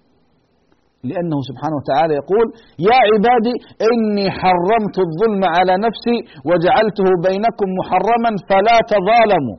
لأنه 1.10 1.38
سبحانه 1.48 1.76
وتعالى 1.80 2.12
يقول 2.22 2.46
يا 2.88 2.98
عبادي 3.10 3.54
إني 3.88 4.26
حرمت 4.40 4.96
الظلم 5.06 5.42
على 5.56 5.74
نفسي 5.86 6.18
وجعلته 6.48 7.06
بينكم 7.26 7.68
محرما 7.80 8.30
فلا 8.48 8.78
تظالموا. 8.94 9.58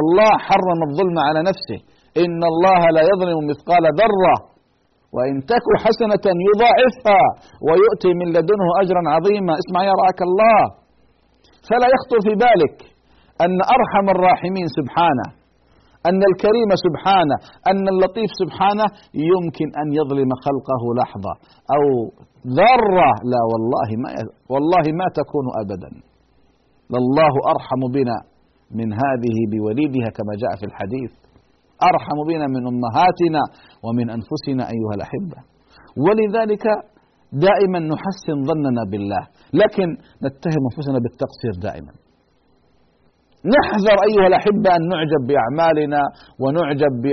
الله 0.00 0.32
حرم 0.48 0.80
الظلم 0.88 1.16
على 1.28 1.40
نفسه. 1.50 1.78
إن 2.24 2.40
الله 2.52 2.80
لا 2.96 3.02
يظلم 3.10 3.38
مثقال 3.50 3.84
ذرة. 4.00 4.36
وإن 5.16 5.34
تك 5.52 5.66
حسنة 5.84 6.24
يضاعفها 6.48 7.24
ويؤتي 7.66 8.10
من 8.20 8.28
لدنه 8.36 8.68
أجرا 8.82 9.02
عظيما. 9.14 9.52
اسمع 9.62 9.80
يا 9.88 9.94
رعاك 10.00 10.20
الله. 10.28 10.60
فلا 11.68 11.88
يخطر 11.94 12.18
في 12.26 12.34
بالك 12.44 12.76
أن 13.44 13.56
أرحم 13.76 14.06
الراحمين 14.14 14.66
سبحانه. 14.78 15.37
أن 16.06 16.20
الكريم 16.30 16.70
سبحانه 16.86 17.36
أن 17.70 17.84
اللطيف 17.94 18.30
سبحانه 18.42 18.86
يمكن 19.32 19.68
أن 19.82 19.88
يظلم 19.98 20.30
خلقه 20.46 20.82
لحظة 21.00 21.32
أو 21.76 21.84
ذرة. 22.58 23.10
لا 23.32 23.40
والله 23.50 23.88
ما 24.02 24.10
والله 24.52 24.84
ما 25.00 25.06
تكون 25.20 25.46
أبدا. 25.62 25.90
لله 26.94 27.32
أرحم 27.54 27.80
بنا 27.96 28.18
من 28.78 28.88
هذه 29.02 29.36
بوليدها 29.52 30.08
كما 30.16 30.32
جاء 30.42 30.52
في 30.60 30.66
الحديث. 30.70 31.12
أرحم 31.90 32.18
بنا 32.30 32.46
من 32.54 32.62
أمهاتنا 32.72 33.42
ومن 33.84 34.06
أنفسنا 34.10 34.62
أيها 34.74 34.94
الأحبة. 34.98 35.38
ولذلك 36.04 36.64
دائما 37.32 37.78
نحسن 37.78 38.36
ظننا 38.48 38.82
بالله 38.90 39.22
لكن 39.52 39.88
نتهم 40.24 40.62
أنفسنا 40.70 40.98
بالتقصير 41.04 41.52
دائما. 41.62 41.92
نحذر 43.54 43.96
أيها 44.08 44.26
الأحبة 44.32 44.68
أن 44.76 44.82
نعجب 44.92 45.22
بأعمالنا 45.28 46.02
ونعجب 46.42 46.92
ب 47.02 47.04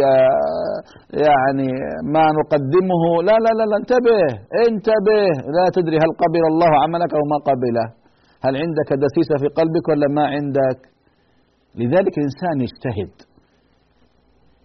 يعني 1.27 1.69
ما 2.15 2.25
نقدمه. 2.39 3.03
لا 3.27 3.35
لا 3.43 3.51
لا, 3.57 3.65
لا 3.71 3.77
انتبه 3.81 4.21
انتبه. 4.67 5.23
لا 5.57 5.65
تدري 5.75 5.97
هل 6.03 6.11
قبل 6.23 6.43
الله 6.51 6.71
عملك 6.83 7.11
أو 7.17 7.23
ما 7.31 7.37
قبله. 7.49 7.87
هل 8.45 8.53
عندك 8.63 8.89
دسيسة 9.05 9.35
في 9.41 9.47
قلبك 9.59 9.85
ولا 9.89 10.07
ما 10.17 10.25
عندك؟ 10.35 10.79
لذلك 11.79 12.13
الإنسان 12.19 12.55
يجتهد. 12.65 13.13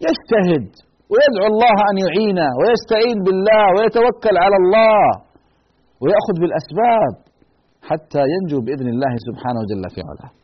يجتهد. 0.07 0.69
ويدعو 1.13 1.47
الله 1.53 1.77
أن 1.91 1.97
يعينه 2.07 2.49
ويستعين 2.59 3.19
بالله 3.27 3.65
ويتوكل 3.77 4.37
على 4.45 4.57
الله 4.63 5.05
ويأخذ 6.03 6.37
بالأسباب 6.43 7.15
حتى 7.89 8.23
ينجو 8.35 8.59
بإذن 8.65 8.89
الله 8.95 9.13
سبحانه 9.29 9.61
جل 9.71 9.85
في 9.95 10.01
علاه 10.09 10.40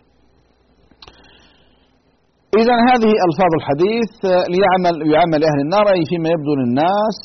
إذا 2.62 2.76
هذه 2.90 3.12
ألفاظ 3.26 3.52
الحديث 3.60 4.12
ليعمل 4.54 4.94
يعمل 5.14 5.40
أهل 5.50 5.58
النار 5.64 5.86
أي 5.94 6.02
فيما 6.10 6.28
يبدو 6.34 6.52
للناس 6.60 7.16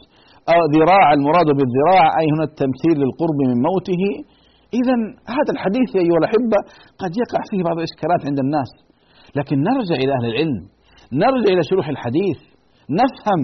أو 0.52 0.60
ذراع 0.76 1.08
المراد 1.18 1.50
بالذراع 1.58 2.06
أي 2.20 2.26
هنا 2.34 2.46
التمثيل 2.52 2.96
للقرب 3.02 3.38
من 3.50 3.58
موته. 3.68 4.04
إذا 4.80 4.96
هذا 5.38 5.52
الحديث 5.56 5.90
يا 5.96 6.02
أيها 6.06 6.20
الأحبة 6.22 6.60
قد 7.02 7.12
يقع 7.22 7.42
فيه 7.50 7.62
بعض 7.68 7.78
الإشكالات 7.82 8.22
عند 8.30 8.40
الناس. 8.46 8.72
لكن 9.38 9.56
نرجع 9.70 9.96
إلى 10.04 10.12
أهل 10.18 10.26
العلم 10.32 10.60
نرجع 11.24 11.50
إلى 11.54 11.64
شروح 11.72 11.86
الحديث 11.96 12.40
نفهم 13.02 13.42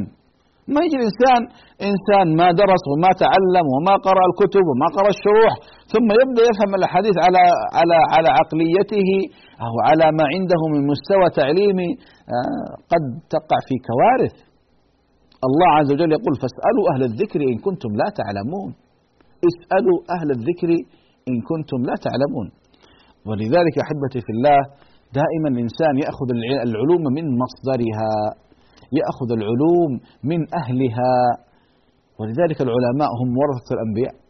ما 0.74 0.80
يجي 0.86 0.98
الإنسان. 1.02 1.42
إنسان 1.90 2.26
ما 2.40 2.48
درس 2.62 2.84
وما 2.92 3.12
تعلم 3.24 3.66
وما 3.74 3.96
قرأ 4.08 4.24
الكتب 4.30 4.66
وما 4.72 4.88
قرأ 4.98 5.10
الشروح 5.18 5.54
ثم 5.94 6.08
يبدأ 6.22 6.44
يفهم 6.52 6.72
الأحاديث 6.80 7.16
على 7.26 7.44
على 7.80 7.98
على 8.14 8.30
عقليته 8.40 9.10
أو 9.66 9.74
على 9.88 10.06
ما 10.18 10.26
عنده 10.34 10.62
من 10.74 10.82
مستوى 10.92 11.28
تعليمي 11.40 11.90
آه، 12.36 12.70
قد 12.92 13.04
تقع 13.36 13.58
في 13.68 13.76
كوارث. 13.90 14.36
الله 15.48 15.70
عز 15.80 15.90
وجل 15.94 16.12
يقول 16.18 16.34
فاسألوا 16.44 16.86
أهل 16.94 17.02
الذكر 17.10 17.40
إن 17.52 17.58
كنتم 17.68 17.92
لا 18.02 18.08
تعلمون. 18.20 18.70
اسألوا 19.50 19.98
أهل 20.16 20.30
الذكر 20.38 20.70
إن 21.30 21.36
كنتم 21.50 21.80
لا 21.90 21.96
تعلمون. 22.06 22.48
ولذلك 23.28 23.76
أحبتي 23.86 24.20
في 24.26 24.32
الله 24.36 24.60
دائما 25.20 25.48
الإنسان 25.54 25.94
يأخذ 26.06 26.28
العلوم 26.70 27.04
من 27.18 27.26
مصدرها 27.44 28.14
يأخذ 29.00 29.30
العلوم 29.40 29.92
من 30.30 30.40
أهلها. 30.62 31.14
ولذلك 32.20 32.60
العلماء 32.66 33.10
هم 33.20 33.30
ورثة 33.40 33.70
الأنبياء. 33.76 34.27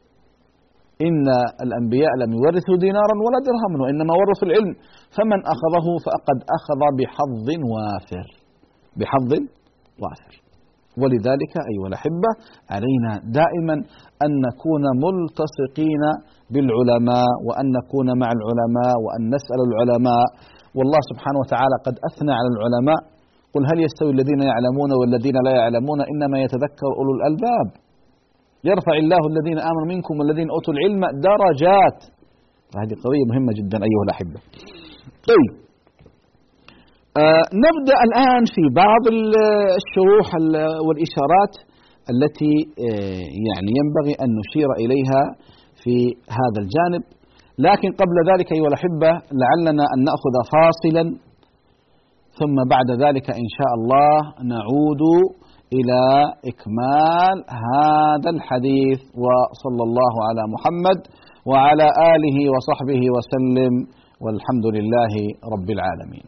إن 1.05 1.27
الأنبياء 1.65 2.11
لم 2.21 2.31
يورثوا 2.37 2.77
دينارا 2.85 3.15
ولا 3.25 3.39
درهما 3.47 3.77
وإنما 3.83 4.13
ورثوا 4.19 4.47
العلم. 4.49 4.73
فمن 5.15 5.39
أخذه 5.53 5.87
فقد 6.05 6.37
أخذ 6.57 6.81
بحظ 6.99 7.47
وافر. 7.71 8.27
بحظ 8.99 9.31
وافر. 10.01 10.33
ولذلك 11.01 11.53
أيها 11.71 11.87
الأحبة 11.91 12.31
علينا 12.75 13.11
دائما 13.39 13.75
أن 14.25 14.31
نكون 14.47 14.83
ملتصقين 15.05 16.03
بالعلماء 16.53 17.33
وأن 17.47 17.65
نكون 17.79 18.07
مع 18.21 18.29
العلماء 18.37 18.95
وأن 19.05 19.21
نسأل 19.35 19.59
العلماء. 19.69 20.27
والله 20.77 21.01
سبحانه 21.11 21.39
وتعالى 21.43 21.75
قد 21.87 21.95
أثنى 22.09 22.33
على 22.39 22.49
العلماء. 22.55 22.99
قل 23.53 23.63
هل 23.69 23.77
يستوي 23.87 24.11
الذين 24.17 24.41
يعلمون 24.51 24.91
والذين 24.99 25.37
لا 25.47 25.53
يعلمون؟ 25.59 25.99
إنما 26.11 26.37
يتذكر 26.45 26.89
أولو 26.99 27.11
الألباب. 27.17 27.67
يرفع 28.71 28.93
الله 29.03 29.21
الذين 29.31 29.59
آمنوا 29.69 29.87
منكم 29.93 30.13
والذين 30.19 30.47
أوتوا 30.55 30.73
العلم 30.75 31.01
درجات. 31.29 31.99
فهذه 32.71 32.95
قضية 33.03 33.25
مهمة 33.31 33.51
جدا 33.59 33.77
أيها 33.87 34.03
الأحبة. 34.07 34.39
طيب. 35.29 35.53
آه 37.23 37.45
نبدأ 37.65 37.97
الآن 38.07 38.43
في 38.55 38.63
بعض 38.83 39.03
الشروح 39.79 40.27
والإشارات 40.85 41.53
التي 42.13 42.55
آه 42.87 43.25
يعني 43.47 43.71
ينبغي 43.79 44.13
أن 44.23 44.29
نشير 44.39 44.69
إليها 44.83 45.21
في 45.83 45.95
هذا 46.39 46.59
الجانب. 46.63 47.03
لكن 47.67 47.89
قبل 48.01 48.15
ذلك 48.31 48.47
أيها 48.55 48.69
الأحبة 48.71 49.11
لعلنا 49.41 49.83
أن 49.93 49.99
نأخذ 50.09 50.35
فاصلا 50.53 51.03
ثم 52.39 52.55
بعد 52.73 52.89
ذلك 53.03 53.27
إن 53.29 53.49
شاء 53.57 53.71
الله 53.77 54.13
نعود 54.53 55.03
إلى 55.73 56.03
إكمال 56.51 57.37
هذا 57.49 58.29
الحديث 58.29 58.99
وصلى 59.23 59.83
الله 59.87 60.13
على 60.27 60.43
محمد 60.53 60.99
وعلى 61.45 61.87
آله 62.15 62.37
وصحبه 62.53 63.01
وسلم 63.15 63.73
والحمد 64.21 64.65
لله 64.75 65.13
رب 65.53 65.69
العالمين. 65.69 66.27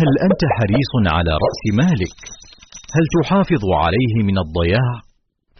هل 0.00 0.10
أنت 0.22 0.42
حريص 0.56 0.92
على 1.16 1.30
رأس 1.30 1.62
مالك؟ 1.82 2.16
هل 2.96 3.04
تحافظ 3.22 3.62
عليه 3.84 4.14
من 4.28 4.38
الضياع؟ 4.38 5.06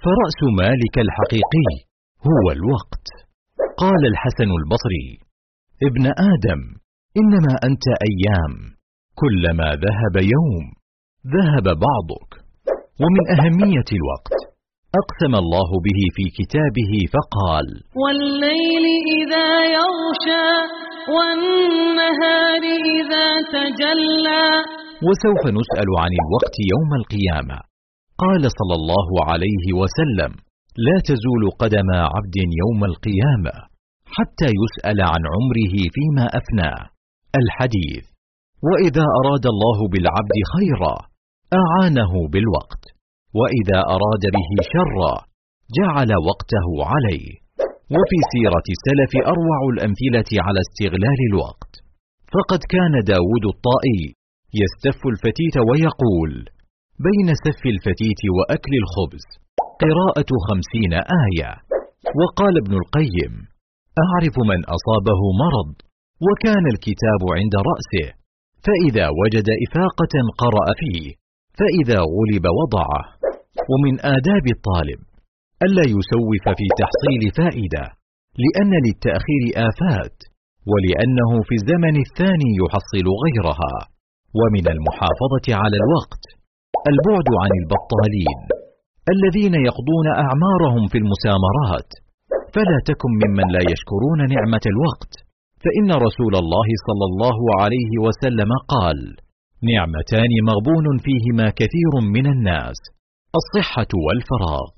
فرأس 0.06 0.40
مالك 0.62 0.94
الحقيقي 1.06 1.70
هو 2.28 2.46
الوقت. 2.56 3.06
قال 3.82 4.02
الحسن 4.12 4.50
البصري: 4.60 5.08
ابن 5.88 6.04
آدم، 6.32 6.60
إنما 7.20 7.52
أنت 7.68 7.86
أيام، 8.08 8.54
كلما 9.22 9.68
ذهب 9.86 10.16
يوم، 10.34 10.64
ذهب 11.36 11.66
بعضك. 11.86 12.30
ومن 13.02 13.24
أهمية 13.36 13.88
الوقت 13.98 14.38
أقسم 15.00 15.34
الله 15.42 15.70
به 15.86 16.00
في 16.16 16.24
كتابه 16.38 16.92
فقال: 17.14 17.66
والليل 18.02 18.86
إذا 19.18 19.48
يغشى 19.78 20.48
والنهار 21.14 22.62
إذا 22.98 23.28
تجلى 23.54 24.46
وسوف 25.06 25.42
نسأل 25.58 25.88
عن 26.02 26.12
الوقت 26.20 26.54
يوم 26.72 26.90
القيامة 27.00 27.58
قال 28.24 28.42
صلى 28.58 28.74
الله 28.80 29.08
عليه 29.30 29.66
وسلم 29.80 30.32
لا 30.86 30.96
تزول 31.08 31.42
قدم 31.62 31.88
عبد 32.14 32.36
يوم 32.62 32.80
القيامة 32.90 33.54
حتى 34.16 34.48
يسأل 34.62 34.98
عن 35.12 35.22
عمره 35.34 35.74
فيما 35.94 36.24
أفناه 36.40 36.82
الحديث 37.40 38.04
وإذا 38.68 39.04
أراد 39.20 39.44
الله 39.54 39.78
بالعبد 39.92 40.38
خيرا 40.54 40.96
أعانه 41.62 42.12
بالوقت 42.32 42.84
وإذا 43.38 43.78
أراد 43.96 44.24
به 44.36 44.50
شرا 44.72 45.14
جعل 45.78 46.10
وقته 46.28 46.68
عليه. 46.92 47.28
وفي 47.96 48.18
سيرة 48.32 48.66
السلف 48.76 49.12
أروع 49.32 49.60
الأمثلة 49.72 50.30
على 50.46 50.60
استغلال 50.66 51.20
الوقت. 51.30 51.72
فقد 52.34 52.60
كان 52.74 52.94
داود 53.12 53.44
الطائي 53.54 54.02
يستف 54.62 55.00
الفتيت 55.12 55.56
ويقول 55.68 56.32
بين 57.04 57.28
سف 57.44 57.62
الفتيت 57.74 58.22
وأكل 58.36 58.74
الخبز. 58.82 59.24
قراءة 59.84 60.30
خمسين 60.46 60.92
آية. 61.24 61.50
وقال 62.20 62.54
ابن 62.62 62.72
القيم 62.82 63.32
أعرف 64.04 64.34
من 64.50 64.60
أصابه 64.76 65.20
مرض 65.44 65.72
وكان 66.26 66.64
الكتاب 66.74 67.20
عند 67.38 67.54
رأسه 67.70 68.08
فإذا 68.66 69.06
وجد 69.20 69.48
إفاقة 69.64 70.14
قرأ 70.42 70.66
فيه 70.80 71.06
فإذا 71.58 71.98
غلب 72.16 72.44
وضعه. 72.60 73.02
ومن 73.70 73.94
آداب 74.16 74.44
الطالب 74.56 75.00
ألا 75.66 75.84
يسوف 75.96 76.44
في 76.58 76.66
تحصيل 76.82 77.22
فائدة 77.40 77.84
لأن 78.42 78.72
للتأخير 78.86 79.42
آفات 79.68 80.16
ولأنه 80.70 81.30
في 81.48 81.54
الزمن 81.60 81.96
الثاني 82.06 82.50
يحصل 82.62 83.06
غيرها. 83.24 83.74
ومن 84.40 84.66
المحافظة 84.74 85.46
على 85.62 85.76
الوقت 85.82 86.24
البعد 86.92 87.28
عن 87.42 87.50
البطالين 87.60 88.38
الذين 89.14 89.54
يقضون 89.68 90.06
أعمارهم 90.24 90.84
في 90.92 90.98
المسامرات. 91.02 91.90
فلا 92.54 92.78
تكن 92.90 93.10
ممن 93.22 93.46
لا 93.56 93.62
يشكرون 93.72 94.20
نعمة 94.34 94.64
الوقت. 94.72 95.12
فإن 95.64 95.88
رسول 96.06 96.34
الله 96.42 96.68
صلى 96.86 97.04
الله 97.10 97.38
عليه 97.60 97.92
وسلم 98.04 98.50
قال 98.74 98.98
نعمتان 99.72 100.32
مغبون 100.48 100.86
فيهما 101.06 101.46
كثير 101.60 101.92
من 102.14 102.26
الناس 102.34 102.78
الصحة 103.40 103.92
والفراغ. 104.06 104.68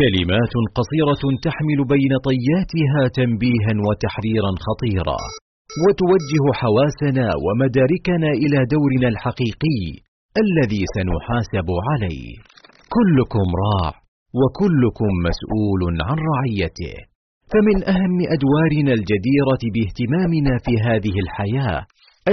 كلمات 0.00 0.54
قصيرة 0.78 1.22
تحمل 1.46 1.80
بين 1.94 2.12
طياتها 2.28 3.02
تنبيها 3.18 3.72
وتحريرا 3.86 4.52
خطيرا 4.66 5.18
وتوجه 5.82 6.44
حواسنا 6.60 7.26
ومداركنا 7.44 8.30
إلى 8.42 8.58
دورنا 8.74 9.08
الحقيقي 9.14 9.80
الذي 10.44 10.82
سنحاسب 10.96 11.68
عليه. 11.88 12.30
كلكم 12.96 13.46
راع 13.64 13.92
وكلكم 14.40 15.10
مسؤول 15.28 15.82
عن 16.08 16.16
رعيته. 16.32 16.96
فمن 17.52 17.76
أهم 17.94 18.18
أدوارنا 18.36 18.92
الجديرة 18.98 19.62
باهتمامنا 19.74 20.54
في 20.64 20.72
هذه 20.86 21.14
الحياة 21.24 21.82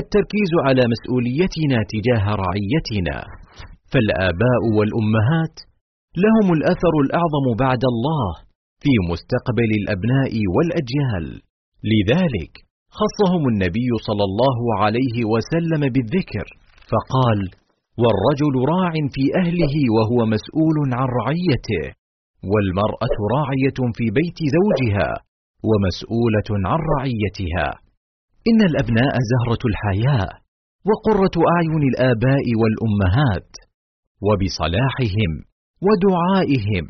التركيز 0.02 0.52
على 0.66 0.84
مسؤوليتنا 0.94 1.78
تجاه 1.94 2.26
رعيتنا. 2.46 3.18
فالآباء 3.92 4.62
والأمهات 4.78 5.56
لهم 6.26 6.48
الأثر 6.58 6.94
الأعظم 7.06 7.46
بعد 7.64 7.84
الله 7.94 8.28
في 8.84 8.94
مستقبل 9.12 9.70
الأبناء 9.82 10.34
والأجيال. 10.56 11.26
لذلك 11.94 12.54
خصهم 13.00 13.44
النبي 13.54 13.90
صلى 14.08 14.24
الله 14.30 14.60
عليه 14.82 15.18
وسلم 15.34 15.82
بالذكر 15.94 16.48
فقال 16.92 17.40
والرجل 18.02 18.54
راع 18.74 18.94
في 19.16 19.24
أهله 19.42 19.76
وهو 19.96 20.26
مسؤول 20.26 20.78
عن 21.00 21.08
رعيته 21.22 21.86
والمرأة 22.52 23.16
راعية 23.36 23.80
في 23.98 24.06
بيت 24.20 24.40
زوجها 24.58 25.10
ومسؤولة 25.70 26.50
عن 26.70 26.80
رعيتها. 26.96 27.68
إن 28.50 28.60
الأبناء 28.70 29.14
زهرة 29.32 29.64
الحياة 29.72 30.30
وقرة 30.90 31.36
أعين 31.56 31.84
الآباء 31.92 32.46
والأمهات 32.62 33.52
وبصلاحهم 34.26 35.32
ودعائهم 35.86 36.86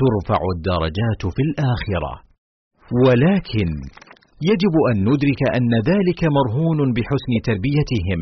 ترفع 0.00 0.40
الدرجات 0.56 1.22
في 1.34 1.42
الآخرة. 1.48 2.12
ولكن 3.06 3.68
يجب 4.50 4.74
أن 4.90 4.96
ندرك 5.08 5.40
أن 5.56 5.70
ذلك 5.90 6.20
مرهون 6.36 6.92
بحسن 6.92 7.32
تربيتهم. 7.44 8.20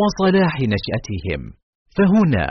وصلاح 0.00 0.54
نشأتهم. 0.74 1.40
فهنا 1.96 2.46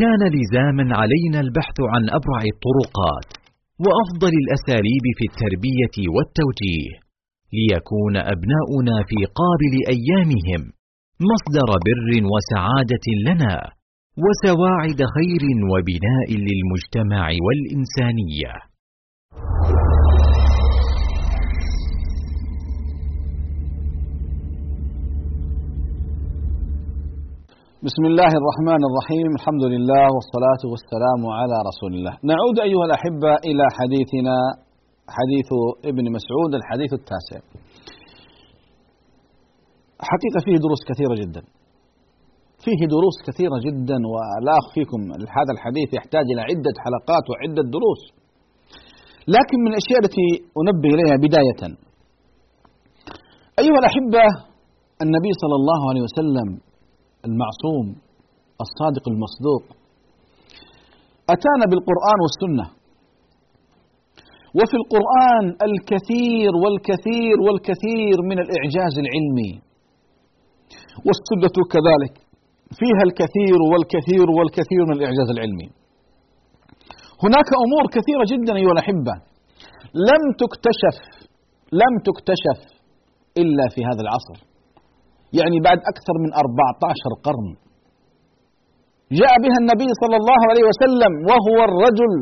كان 0.00 0.20
لزاما 0.36 0.84
علينا 1.00 1.38
البحث 1.46 1.78
عن 1.92 2.02
أبرع 2.18 2.42
الطرقات 2.54 3.28
وأفضل 3.84 4.32
الأساليب 4.44 5.04
في 5.18 5.24
التربية 5.30 5.96
والتوجيه 6.14 6.92
ليكون 7.58 8.14
أبناؤنا 8.16 8.96
في 9.08 9.18
قابل 9.40 9.74
أيامهم 9.94 10.62
مصدر 11.30 11.68
بر 11.86 12.10
وسعادة 12.32 13.06
لنا 13.28 13.56
وسواعد 14.24 15.00
خير 15.16 15.42
وبناء 15.72 16.28
للمجتمع 16.46 17.24
والإنسانية. 17.46 18.52
بسم 27.88 28.04
الله 28.10 28.32
الرحمن 28.40 28.82
الرحيم 28.88 29.28
الحمد 29.38 29.64
لله 29.74 30.04
والصلاة 30.16 30.62
والسلام 30.72 31.22
على 31.38 31.56
رسول 31.68 31.92
الله 31.98 32.14
نعود 32.32 32.56
أيها 32.68 32.84
الأحبة 32.90 33.32
إلى 33.48 33.64
حديثنا 33.78 34.36
حديث 35.16 35.50
ابن 35.90 36.04
مسعود 36.16 36.52
الحديث 36.60 36.92
التاسع 37.00 37.40
حقيقة 40.12 40.38
فيه 40.46 40.56
دروس 40.66 40.80
كثيرة 40.90 41.14
جدا 41.22 41.42
فيه 42.64 42.80
دروس 42.94 43.16
كثيرة 43.28 43.56
جدا 43.66 43.98
ولا 44.12 44.52
أخفيكم 44.62 45.00
هذا 45.38 45.52
الحديث 45.56 45.88
يحتاج 45.98 46.26
إلى 46.32 46.42
عدة 46.50 46.74
حلقات 46.84 47.24
وعدة 47.30 47.62
دروس 47.76 48.02
لكن 49.36 49.58
من 49.64 49.70
الأشياء 49.72 49.98
التي 50.04 50.28
أنبه 50.60 50.90
إليها 50.94 51.16
بداية 51.26 51.60
أيها 53.62 53.78
الأحبة 53.82 54.24
النبي 55.04 55.32
صلى 55.42 55.56
الله 55.60 55.80
عليه 55.90 56.02
وسلم 56.08 56.48
المعصوم 57.28 57.86
الصادق 58.64 59.04
المصدوق. 59.12 59.64
أتانا 61.34 61.64
بالقرآن 61.70 62.18
والسنة. 62.24 62.66
وفي 64.58 64.76
القرآن 64.82 65.46
الكثير 65.68 66.52
والكثير 66.62 67.36
والكثير 67.46 68.16
من 68.30 68.38
الإعجاز 68.44 68.94
العلمي. 69.04 69.52
والسنة 71.06 71.56
كذلك. 71.74 72.14
فيها 72.80 73.02
الكثير 73.08 73.58
والكثير 73.72 74.26
والكثير 74.36 74.82
من 74.88 74.94
الإعجاز 74.98 75.28
العلمي. 75.34 75.68
هناك 77.24 77.48
أمور 77.64 77.84
كثيرة 77.96 78.24
جدا 78.32 78.52
أيها 78.60 78.74
الأحبة. 78.76 79.14
لم 80.10 80.22
تكتشف 80.42 80.96
لم 81.72 81.92
تكتشف 82.08 82.58
إلا 83.38 83.64
في 83.74 83.80
هذا 83.84 84.00
العصر. 84.06 84.53
يعني 85.38 85.56
بعد 85.66 85.80
أكثر 85.92 86.14
من 86.24 86.30
14 86.42 87.12
قرن. 87.26 87.48
جاء 89.20 89.34
بها 89.44 89.58
النبي 89.62 89.90
صلى 90.02 90.16
الله 90.20 90.40
عليه 90.50 90.64
وسلم 90.70 91.12
وهو 91.28 91.58
الرجل 91.68 92.12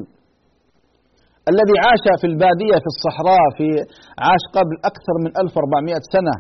الذي 1.53 1.77
عاش 1.85 2.05
في 2.21 2.27
البادية 2.33 2.77
في 2.85 2.89
الصحراء 2.95 3.45
في 3.59 3.67
عاش 4.27 4.45
قبل 4.57 4.75
أكثر 4.91 5.15
من 5.25 5.31
1400 5.43 6.03
سنة 6.15 6.35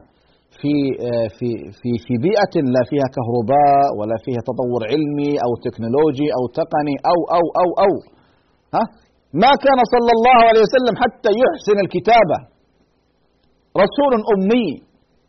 في 0.60 0.74
في 1.36 1.48
في 1.80 1.90
في 2.04 2.14
بيئة 2.26 2.54
لا 2.74 2.82
فيها 2.90 3.08
كهرباء 3.16 3.86
ولا 3.98 4.16
فيها 4.24 4.40
تطور 4.50 4.80
علمي 4.92 5.32
أو 5.44 5.50
تكنولوجي 5.64 6.28
أو 6.36 6.42
تقني 6.58 6.96
أو 7.12 7.18
أو 7.36 7.44
أو 7.62 7.68
أو. 7.84 7.92
ها؟ 8.74 8.84
ما 9.42 9.52
كان 9.64 9.78
صلى 9.94 10.10
الله 10.16 10.38
عليه 10.48 10.62
وسلم 10.66 10.94
حتى 11.02 11.30
يحسن 11.42 11.76
الكتابة. 11.84 12.38
رسول 13.84 14.12
أمي 14.34 14.68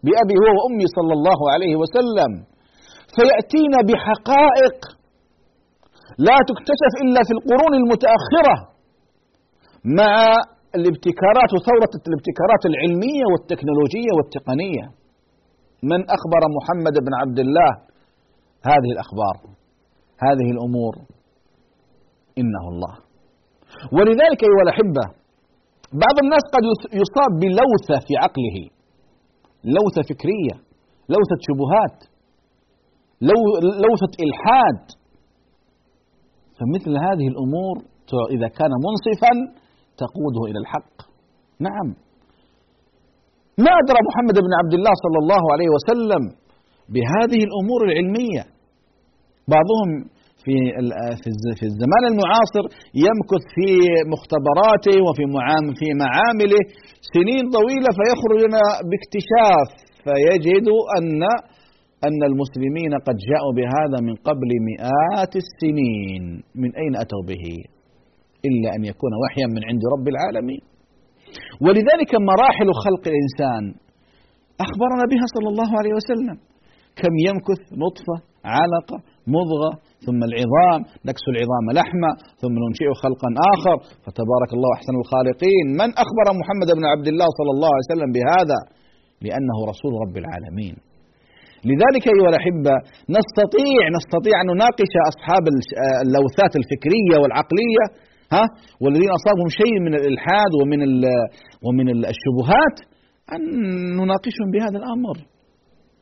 بأبي 0.05 0.35
هو 0.41 0.49
وأمي 0.57 0.87
صلى 0.97 1.13
الله 1.17 1.39
عليه 1.53 1.73
وسلم. 1.81 2.31
فيأتينا 3.15 3.79
بحقائق 3.87 4.77
لا 6.27 6.37
تكتشف 6.49 6.93
إلا 7.03 7.21
في 7.27 7.33
القرون 7.37 7.73
المتأخرة 7.81 8.55
مع 9.99 10.13
الابتكارات 10.77 11.49
وثورة 11.55 11.93
الابتكارات 12.09 12.63
العلمية 12.71 13.25
والتكنولوجية 13.31 14.11
والتقنية. 14.17 14.85
من 15.91 15.99
أخبر 16.17 16.41
محمد 16.57 16.95
بن 17.05 17.13
عبد 17.21 17.39
الله 17.45 17.71
هذه 18.71 18.89
الأخبار 18.95 19.35
هذه 20.25 20.47
الأمور. 20.55 20.93
إنه 22.41 22.63
الله. 22.73 22.93
ولذلك 23.95 24.39
أيها 24.47 24.63
الأحبة 24.67 25.05
بعض 26.03 26.15
الناس 26.23 26.43
قد 26.55 26.63
يصاب 27.01 27.31
بلوثة 27.41 27.95
في 28.07 28.13
عقله. 28.23 28.57
لوثة 29.63 30.01
فكرية 30.11 30.55
لوثة 31.09 31.37
شبهات 31.47 31.97
لو 33.29 33.39
لوثة 33.85 34.13
إلحاد. 34.25 34.81
فمثل 36.57 36.93
هذه 37.07 37.27
الأمور 37.33 37.75
إذا 38.35 38.47
كان 38.59 38.71
منصفا 38.87 39.33
تقوده 40.03 40.41
إلى 40.49 40.59
الحق. 40.63 40.95
نعم. 41.67 41.87
ما 43.65 43.71
أدرى 43.81 43.99
محمد 44.09 44.35
بن 44.45 44.53
عبد 44.59 44.73
الله 44.73 44.93
صلى 45.05 45.19
الله 45.23 45.43
عليه 45.53 45.69
وسلم 45.75 46.23
بهذه 46.93 47.41
الأمور 47.47 47.79
العلمية. 47.87 48.43
بعضهم 49.53 49.89
في 50.45 50.55
في 51.59 51.65
الزمان 51.71 52.03
المعاصر 52.11 52.63
يمكث 53.07 53.43
في 53.55 53.69
مختبراته 54.13 54.95
وفي 55.05 55.23
في 55.79 55.87
معامله 56.03 56.61
سنين 57.15 57.43
طويلة 57.57 57.89
فيخرج 57.97 58.39
لنا 58.45 58.63
باكتشاف 58.89 59.67
فيجد 60.05 60.67
ان 60.97 61.23
أن 62.07 62.21
المسلمين 62.31 62.93
قد 63.07 63.17
جاءوا 63.29 63.53
بهذا 63.57 63.97
من 64.07 64.15
قبل 64.27 64.49
مئات 64.69 65.33
السنين 65.43 66.23
من 66.61 66.69
أين 66.81 66.93
أتوا 67.03 67.23
به؟ 67.29 67.45
إلا 68.47 68.69
أن 68.75 68.81
يكون 68.91 69.11
وحيا 69.21 69.47
من 69.55 69.61
عند 69.69 69.81
رب 69.95 70.07
العالمين. 70.13 70.63
ولذلك 71.65 72.11
مراحل 72.31 72.69
خلق 72.83 73.03
الإنسان 73.11 73.63
أخبرنا 74.65 75.03
بها 75.11 75.25
صلى 75.35 75.49
الله 75.53 75.69
عليه 75.79 75.93
وسلم 75.99 76.37
كم 76.99 77.13
يمكث 77.27 77.61
نطفة 77.83 78.17
علقة 78.45 78.97
مضغة 79.37 79.71
ثم 80.05 80.19
العظام 80.29 80.79
نكس 81.09 81.23
العظام 81.33 81.65
لحمة 81.79 82.11
ثم 82.41 82.53
ننشئه 82.63 82.93
خلقا 83.03 83.29
آخر. 83.53 83.77
فتبارك 84.05 84.51
الله 84.57 84.69
أحسن 84.77 84.95
الخالقين. 85.01 85.65
من 85.81 85.89
أخبر 86.03 86.25
محمد 86.41 86.69
بن 86.77 86.85
عبد 86.93 87.07
الله 87.11 87.27
صلى 87.39 87.51
الله 87.55 87.71
عليه 87.75 87.87
وسلم 87.91 88.09
بهذا؟ 88.17 88.59
لأنه 89.25 89.57
رسول 89.71 89.91
رب 90.03 90.15
العالمين. 90.23 90.75
لذلك 91.69 92.03
أيها 92.15 92.29
الأحبة 92.33 92.73
نستطيع 93.17 93.81
نستطيع 93.97 94.35
أن 94.41 94.47
نناقش 94.53 94.93
أصحاب 95.11 95.43
اللوثات 96.05 96.53
الفكرية 96.61 97.15
والعقلية 97.21 97.85
ها؟ 98.35 98.45
والذين 98.81 99.11
أصابهم 99.19 99.49
شيء 99.61 99.75
من 99.85 99.93
الإلحاد 99.99 100.51
ومن 100.59 100.79
ومن 101.65 101.87
الشبهات 102.13 102.77
أن 103.33 103.41
نناقشهم 103.99 104.47
بهذا 104.53 104.77
الأمر. 104.81 105.15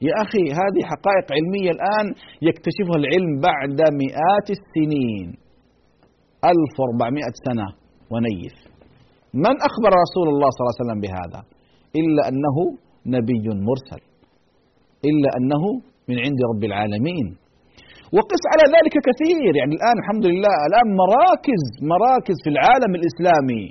يا 0.08 0.14
أخي 0.26 0.44
هذه 0.62 0.82
حقائق 0.92 1.28
علمية 1.38 1.72
الآن 1.78 2.06
يكتشفها 2.48 2.98
العلم 3.02 3.32
بعد 3.48 3.80
مئات 4.04 4.48
السنين. 4.58 5.28
1400 6.52 7.36
سنة 7.48 7.68
ونيف. 8.12 8.56
من 9.46 9.56
أخبر 9.70 9.92
رسول 10.06 10.28
الله 10.34 10.50
صلى 10.54 10.62
الله 10.62 10.76
عليه 10.76 10.84
وسلم 10.86 11.00
بهذا؟ 11.06 11.40
إلا 12.00 12.22
أنه 12.30 12.58
نبي 13.16 13.46
مرسل. 13.68 14.02
إلا 15.10 15.30
أنه 15.38 15.64
من 16.10 16.18
عند 16.26 16.40
رب 16.52 16.64
العالمين. 16.70 17.28
وقس 18.18 18.44
على 18.52 18.66
ذلك 18.76 18.96
كثير. 19.10 19.52
يعني 19.60 19.74
الآن 19.80 19.96
الحمد 20.02 20.26
لله 20.32 20.56
الآن 20.70 20.88
مراكز 21.04 21.64
مراكز 21.94 22.38
في 22.44 22.50
العالم 22.56 22.92
الإسلامي. 23.00 23.64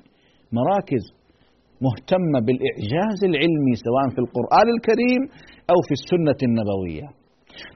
مراكز. 0.58 1.04
مهتمة 1.86 2.38
بالإعجاز 2.46 3.18
العلمي 3.30 3.74
سواء 3.86 4.06
في 4.14 4.20
القرآن 4.24 4.66
الكريم 4.76 5.22
أو 5.72 5.78
في 5.86 5.94
السنة 5.98 6.40
النبوية. 6.48 7.06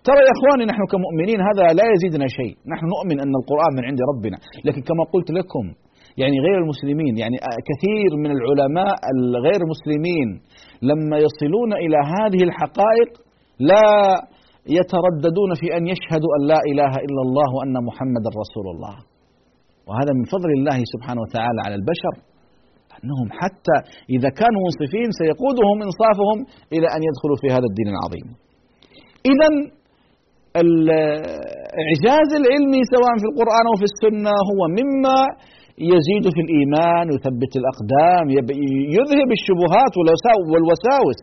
ترى 0.07 0.21
يا 0.29 0.33
إخواني 0.37 0.65
نحن 0.73 0.83
كمؤمنين 0.93 1.39
هذا 1.49 1.65
لا 1.79 1.87
يزيدنا 1.95 2.27
شيء. 2.39 2.55
نحن 2.73 2.85
نؤمن 2.95 3.17
أن 3.25 3.33
القرآن 3.41 3.73
من 3.79 3.85
عند 3.89 4.01
ربنا. 4.11 4.39
لكن 4.67 4.81
كما 4.89 5.05
قلت 5.15 5.29
لكم 5.39 5.65
يعني 6.23 6.37
غير 6.47 6.59
المسلمين 6.65 7.15
يعني 7.23 7.37
كثير 7.71 8.11
من 8.25 8.31
العلماء 8.37 8.95
الغير 9.15 9.61
مسلمين 9.75 10.29
لما 10.91 11.17
يصلون 11.27 11.71
إلى 11.85 11.99
هذه 12.15 12.41
الحقائق 12.49 13.11
لا 13.71 13.89
يترددون 14.79 15.51
في 15.61 15.67
أن 15.77 15.83
يشهدوا 15.93 16.31
أن 16.37 16.43
لا 16.53 16.61
إله 16.71 16.93
إلا 17.07 17.21
الله 17.27 17.49
وأن 17.57 17.77
محمد 17.89 18.25
رسول 18.43 18.67
الله. 18.75 18.97
وهذا 19.89 20.13
من 20.19 20.25
فضل 20.35 20.51
الله 20.59 20.79
سبحانه 20.95 21.21
وتعالى 21.25 21.61
على 21.67 21.75
البشر. 21.81 22.15
أنهم 23.01 23.29
حتى 23.41 23.77
إذا 24.17 24.31
كانوا 24.41 24.61
منصفين 24.67 25.09
سيقودهم 25.21 25.77
إنصافهم 25.87 26.39
إلى 26.75 26.87
أن 26.95 27.01
يدخلوا 27.09 27.39
في 27.43 27.49
هذا 27.55 27.67
الدين 27.71 27.89
العظيم. 27.95 28.27
إذا 29.33 29.49
الإعجاز 30.65 32.29
العلمي 32.41 32.81
سواء 32.95 33.13
في 33.23 33.27
القرآن 33.31 33.65
أو 33.71 33.77
في 33.81 33.87
السنة 33.93 34.35
هو 34.51 34.61
مما 34.79 35.21
يزيد 35.93 36.25
في 36.35 36.41
الإيمان 36.47 37.05
يثبت 37.15 37.53
الأقدام 37.61 38.25
يذهب 38.99 39.29
الشبهات 39.39 39.95
والوساوس. 40.53 41.21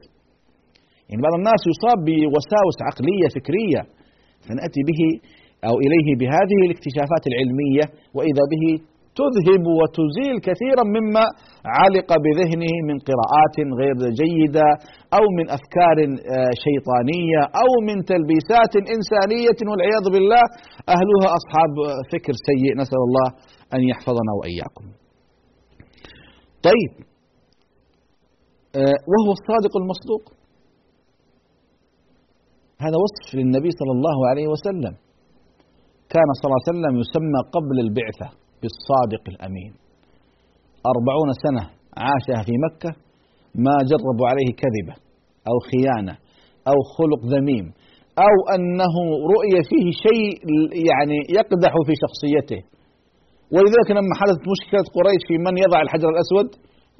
يعني 1.08 1.22
بعض 1.26 1.36
الناس 1.42 1.62
يصاب 1.72 1.98
بوساوس 2.08 2.78
عقلية 2.90 3.28
فكرية 3.38 3.82
فنأتي 4.46 4.82
به 4.90 5.02
أو 5.70 5.76
إليه 5.86 6.08
بهذه 6.20 6.60
الاكتشافات 6.68 7.24
العلمية 7.32 7.86
وإذا 8.18 8.44
به 8.54 8.66
تذهب 9.19 9.63
وتزيل 9.80 10.36
كثيرا 10.47 10.84
مما 10.97 11.24
علق 11.80 12.10
بذهنه 12.24 12.74
من 12.89 12.97
قراءات 13.10 13.58
غير 13.80 13.97
جيدة 14.21 14.67
أو 15.17 15.24
من 15.38 15.45
أفكار 15.58 15.97
آه، 16.36 16.52
شيطانية 16.65 17.41
أو 17.62 17.69
من 17.88 17.97
تلبيسات 18.12 18.74
إنسانية 18.95 19.60
والعياذ 19.69 20.06
بالله. 20.13 20.43
أهلها 20.95 21.28
أصحاب 21.39 21.74
فكر 22.12 22.34
سيء. 22.47 22.71
نسأل 22.82 23.02
الله 23.08 23.28
أن 23.76 23.82
يحفظنا 23.91 24.32
وإياكم. 24.39 24.86
طيب 26.67 26.91
آه، 28.80 28.97
وهو 29.12 29.32
الصادق 29.38 29.74
المصدوق. 29.82 30.24
هذا 32.86 32.97
وصف 33.04 33.36
للنبي 33.39 33.71
صلى 33.80 33.93
الله 33.97 34.17
عليه 34.30 34.47
وسلم. 34.54 34.93
كان 36.13 36.30
صلى 36.38 36.47
الله 36.47 36.62
عليه 36.62 36.71
وسلم 36.71 36.93
يسمى 37.04 37.39
قبل 37.56 37.78
البعثة. 37.86 38.41
بالصادق 38.62 39.24
الأمين. 39.34 39.71
أربعون 40.93 41.30
سنة 41.45 41.63
عاشها 42.06 42.41
في 42.47 42.54
مكة 42.65 42.91
ما 43.65 43.76
جربوا 43.89 44.28
عليه 44.32 44.50
كذبة 44.62 44.95
أو 45.50 45.56
خيانة 45.71 46.15
أو 46.71 46.78
خلق 46.97 47.21
ذميم 47.36 47.65
أو 48.28 48.36
أنه 48.56 48.95
رؤي 49.34 49.56
فيه 49.69 49.88
شيء 50.06 50.30
يعني 50.89 51.17
يقدح 51.38 51.74
في 51.88 51.93
شخصيته. 52.04 52.62
ولذلك 53.56 53.89
لما 53.97 54.13
حدثت 54.21 54.43
مشكلة 54.54 54.86
قريش 54.97 55.21
في 55.30 55.36
من 55.47 55.56
يضع 55.65 55.80
الحجر 55.86 56.10
الأسود 56.15 56.47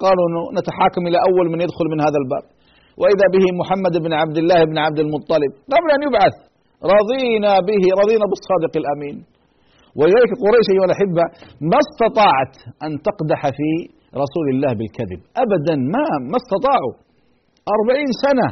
قالوا 0.04 0.28
نتحاكم 0.58 1.02
إلى 1.10 1.18
أول 1.28 1.46
من 1.54 1.60
يدخل 1.66 1.86
من 1.94 2.00
هذا 2.06 2.18
الباب. 2.24 2.46
وإذا 3.02 3.26
به 3.36 3.46
محمد 3.62 3.94
بن 4.06 4.12
عبد 4.22 4.38
الله 4.42 4.60
بن 4.72 4.78
عبد 4.86 5.00
المطلب 5.06 5.52
قبل 5.74 5.90
أن 5.96 6.02
يبعث 6.08 6.36
رضينا 6.96 7.54
به 7.70 7.84
رضينا 8.02 8.26
بالصادق 8.32 8.74
الأمين. 8.82 9.18
ولذلك 10.00 10.32
قريش 10.46 10.68
أيها 10.74 10.88
الأحبة 10.90 11.24
ما 11.72 11.80
استطاعت 11.86 12.56
أن 12.86 12.92
تقدح 13.08 13.42
في 13.58 13.70
رسول 14.24 14.46
الله 14.54 14.72
بالكذب. 14.80 15.20
أبدا 15.44 15.76
ما 15.94 16.06
ما 16.32 16.38
استطاعوا. 16.44 16.94
أربعين 17.76 18.12
سنة 18.26 18.48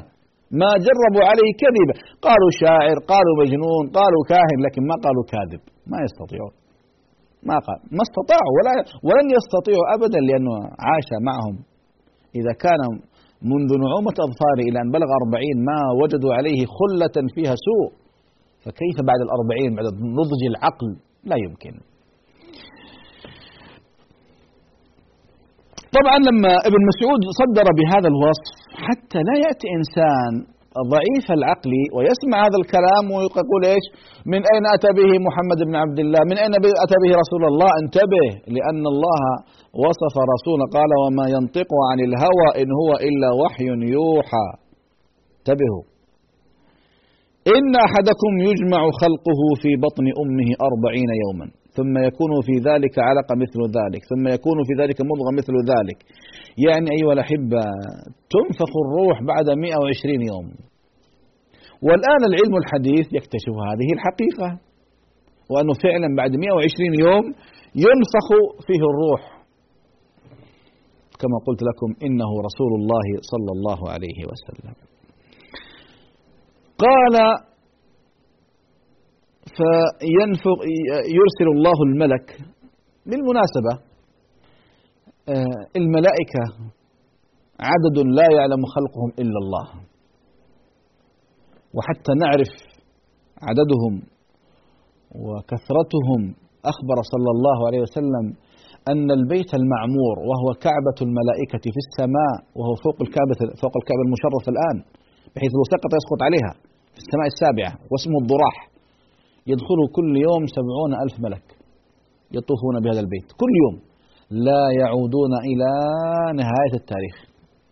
ما 0.62 0.70
جربوا 0.86 1.26
عليه 1.30 1.52
كذبة 1.64 1.96
قالوا 2.26 2.52
شاعر 2.62 2.98
قالوا 3.12 3.36
مجنون 3.42 3.84
قالوا 4.00 4.24
كاهن 4.32 4.60
لكن 4.66 4.82
ما 4.90 4.96
قالوا 5.06 5.26
كاذب. 5.32 5.62
ما 5.92 5.98
يستطيعون. 6.06 6.54
ما 7.50 7.58
قال 7.66 7.80
ما 7.98 8.04
استطاعوا 8.08 8.54
ولا 8.58 8.74
ولن 9.08 9.28
يستطيعوا 9.38 9.86
أبدا 9.96 10.20
لأنه 10.28 10.54
عاش 10.88 11.10
معهم. 11.30 11.56
إذا 12.40 12.54
كان 12.66 12.82
منذ 13.52 13.70
نعومة 13.86 14.18
أظفاره 14.28 14.64
إلى 14.70 14.78
أن 14.84 14.90
بلغ 14.96 15.10
أربعين 15.22 15.58
ما 15.70 15.80
وجدوا 16.02 16.32
عليه 16.38 16.60
خلة 16.80 17.16
فيها 17.36 17.56
سوء. 17.68 17.90
فكيف 18.64 18.98
بعد 19.10 19.22
الأربعين 19.28 19.72
بعد 19.78 19.86
نضج 20.20 20.42
العقل؟ 20.52 20.92
لا 21.32 21.38
يمكن 21.46 21.74
طبعا 25.98 26.18
لما 26.28 26.54
ابن 26.70 26.82
مسعود 26.92 27.22
صدر 27.42 27.68
بهذا 27.80 28.08
الوصف 28.14 28.48
حتى 28.88 29.20
لا 29.28 29.36
يأتي 29.46 29.68
إنسان 29.78 30.32
ضعيف 30.94 31.26
العقل 31.38 31.74
ويسمع 31.96 32.38
هذا 32.48 32.58
الكلام 32.64 33.04
ويقول 33.16 33.62
إيش؟ 33.74 33.86
من 34.34 34.42
أين 34.54 34.66
أتى 34.76 34.90
به 35.00 35.12
محمد 35.28 35.60
بن 35.68 35.76
عبد 35.84 36.00
الله؟ 36.04 36.22
من 36.32 36.38
أين 36.44 36.54
أتى 36.86 36.98
به 37.04 37.12
رسول 37.24 37.44
الله؟ 37.52 37.70
انتبه 37.84 38.28
لأن 38.56 38.84
الله 38.94 39.22
وصف 39.84 40.16
رسوله 40.34 40.66
قال 40.78 40.92
وما 41.04 41.26
ينطق 41.36 41.72
عن 41.90 42.00
الهوى 42.08 42.48
إن 42.62 42.70
هو 42.82 42.90
إلا 43.08 43.30
وحي 43.42 43.68
يوحى. 43.98 44.48
انتبهوا. 45.40 45.84
إن 47.58 47.74
أحدكم 47.88 48.32
يجمع 48.50 48.82
خلقه 49.02 49.42
في 49.62 49.72
بطن 49.86 50.06
أمه 50.24 50.50
أربعين 50.70 51.12
يوما 51.24 51.48
ثم 51.78 51.94
يكون 52.08 52.32
في 52.48 52.56
ذلك 52.70 52.96
علقة 53.10 53.34
مثل 53.44 53.60
ذلك 53.80 54.02
ثم 54.12 54.26
يكون 54.36 54.58
في 54.68 54.74
ذلك 54.82 54.98
مضغة 55.10 55.32
مثل 55.40 55.56
ذلك. 55.74 56.00
يعني 56.66 56.88
أيها 56.98 57.14
الأحبة 57.18 57.62
تنفخ 58.34 58.72
الروح 58.84 59.18
بعد 59.32 59.48
120 59.50 60.22
يوم. 60.32 60.48
والآن 61.88 62.22
العلم 62.30 62.54
الحديث 62.62 63.06
يكتشف 63.18 63.56
هذه 63.70 63.90
الحقيقة 63.98 64.50
وأنه 65.52 65.74
فعلا 65.86 66.08
بعد 66.20 66.32
120 66.36 66.94
يوم 67.06 67.26
ينفخ 67.86 68.28
فيه 68.68 68.84
الروح. 68.92 69.22
كما 71.22 71.38
قلت 71.48 71.62
لكم 71.70 71.90
إنه 72.06 72.32
رسول 72.48 72.72
الله 72.80 73.08
صلى 73.32 73.52
الله 73.56 73.80
عليه 73.94 74.20
وسلم. 74.32 74.89
قال 76.86 77.16
فينفق 79.58 80.60
يرسل 81.18 81.48
الله 81.56 81.78
الملك. 81.90 82.28
بالمناسبة 83.06 83.90
آه، 85.30 85.62
الملائكة 85.78 86.44
عدد 87.60 87.98
لا 88.18 88.28
يعلم 88.38 88.62
خلقهم 88.76 89.10
إلا 89.20 89.38
الله. 89.44 89.68
وحتى 91.76 92.12
نعرف 92.24 92.52
عددهم 93.48 93.94
وكثرتهم 95.26 96.22
أخبر 96.72 96.98
صلى 97.14 97.30
الله 97.36 97.58
عليه 97.68 97.82
وسلم 97.86 98.26
أن 98.92 99.08
البيت 99.20 99.52
المعمور 99.62 100.16
وهو 100.30 100.48
كعبة 100.66 100.98
الملائكة 101.08 101.64
في 101.74 101.80
السماء 101.86 102.36
وهو 102.58 102.74
فوق 102.86 102.98
الكعبة 103.06 103.40
فوق 103.62 103.74
الكعبة 103.82 104.04
المشرفة 104.08 104.48
الآن 104.54 104.78
بحيث 105.34 105.52
لو 105.58 105.64
سقط 105.74 105.92
يسقط 106.00 106.20
عليها. 106.28 106.69
في 107.00 107.06
السماء 107.08 107.28
السابعة 107.34 107.72
واسمه 107.92 108.18
الضراح. 108.24 108.58
يدخل 109.52 109.80
كل 109.96 110.12
يوم 110.28 110.44
سبعون 110.58 110.92
ألف 111.04 111.16
ملك 111.26 111.46
يطوفون 112.38 112.76
بهذا 112.84 113.02
البيت. 113.06 113.28
كل 113.42 113.54
يوم. 113.64 113.76
لا 114.48 114.64
يعودون 114.82 115.34
إلى 115.50 115.72
نهاية 116.42 116.74
التاريخ. 116.82 117.16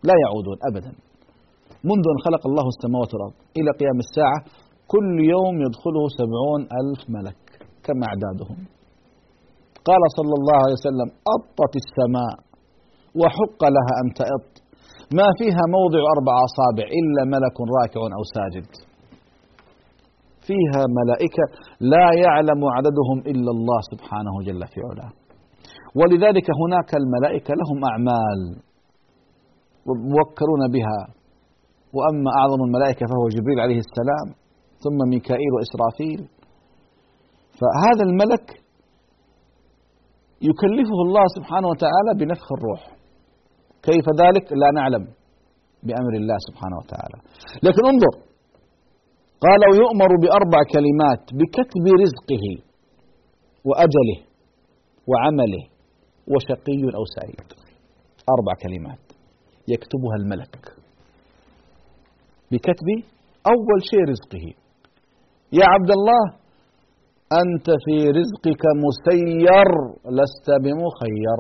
لا 0.10 0.16
يعودون 0.24 0.58
أبدا. 0.70 0.92
منذ 1.90 2.06
أن 2.14 2.20
خلق 2.26 2.44
الله 2.50 2.66
السماوات 2.74 3.10
والأرض 3.14 3.38
إلى 3.58 3.70
قيام 3.82 3.98
الساعة 4.06 4.40
كل 4.94 5.14
يوم 5.36 5.56
يدخله 5.66 6.04
سبعون 6.20 6.62
ألف 6.80 7.02
ملك 7.18 7.42
كم 7.86 7.98
أعدادهم. 8.10 8.60
قال 9.90 10.02
صلى 10.18 10.34
الله 10.40 10.58
عليه 10.64 10.78
وسلم 10.82 11.10
أطت 11.36 11.74
السماء 11.84 12.34
وحق 13.20 13.62
لها 13.76 13.94
أن 14.02 14.08
تأط. 14.20 14.52
ما 15.20 15.28
فيها 15.40 15.64
موضع 15.78 16.02
أربع 16.16 16.36
أصابع 16.48 16.86
إلا 17.00 17.22
ملك 17.36 17.56
راكع 17.78 18.02
أو 18.18 18.24
ساجد. 18.36 18.87
فيها 20.48 20.82
ملائكة 21.00 21.44
لا 21.94 22.08
يعلم 22.24 22.62
عددهم 22.76 23.18
إلا 23.32 23.52
الله 23.56 23.80
سبحانه 23.92 24.34
جل 24.48 24.62
في 24.74 24.80
علاه. 24.90 25.12
ولذلك 26.00 26.48
هناك 26.62 26.90
الملائكة 27.02 27.52
لهم 27.62 27.80
أعمال 27.92 28.40
موكلون 29.88 30.64
بها. 30.76 31.00
وأما 31.98 32.30
أعظم 32.40 32.62
الملائكة 32.68 33.04
فهو 33.12 33.26
جبريل 33.36 33.60
عليه 33.60 33.80
السلام 33.88 34.28
ثم 34.84 34.98
ميكائيل 35.14 35.52
وإسرافيل. 35.56 36.22
فهذا 37.60 38.04
الملك 38.10 38.48
يكلفه 40.50 41.00
الله 41.08 41.26
سبحانه 41.38 41.68
وتعالى 41.68 42.12
بنفخ 42.20 42.48
الروح. 42.58 42.82
كيف 43.88 44.06
ذلك؟ 44.22 44.46
لا 44.62 44.70
نعلم 44.80 45.04
بأمر 45.84 46.14
الله 46.22 46.38
سبحانه 46.48 46.78
وتعالى. 46.82 47.18
لكن 47.64 47.84
انظر 47.94 48.27
قال 49.46 49.62
ويؤمر 49.72 50.12
بأربع 50.22 50.60
كلمات 50.74 51.24
بكتب 51.40 51.86
رزقه 52.04 52.46
وأجله 53.66 54.20
وعمله 55.10 55.64
وشقي 56.32 56.82
أو 56.98 57.04
سعيد. 57.16 57.48
أربع 58.36 58.54
كلمات 58.64 59.06
يكتبها 59.68 60.16
الملك 60.20 60.56
بكتب 62.52 62.88
أول 63.54 63.80
شيء 63.90 64.04
رزقه. 64.14 64.46
يا 65.52 65.66
عبد 65.74 65.92
الله 65.98 66.24
أنت 67.42 67.68
في 67.86 67.96
رزقك 68.20 68.64
مسير 68.86 69.70
لست 70.18 70.48
بمخير. 70.64 71.40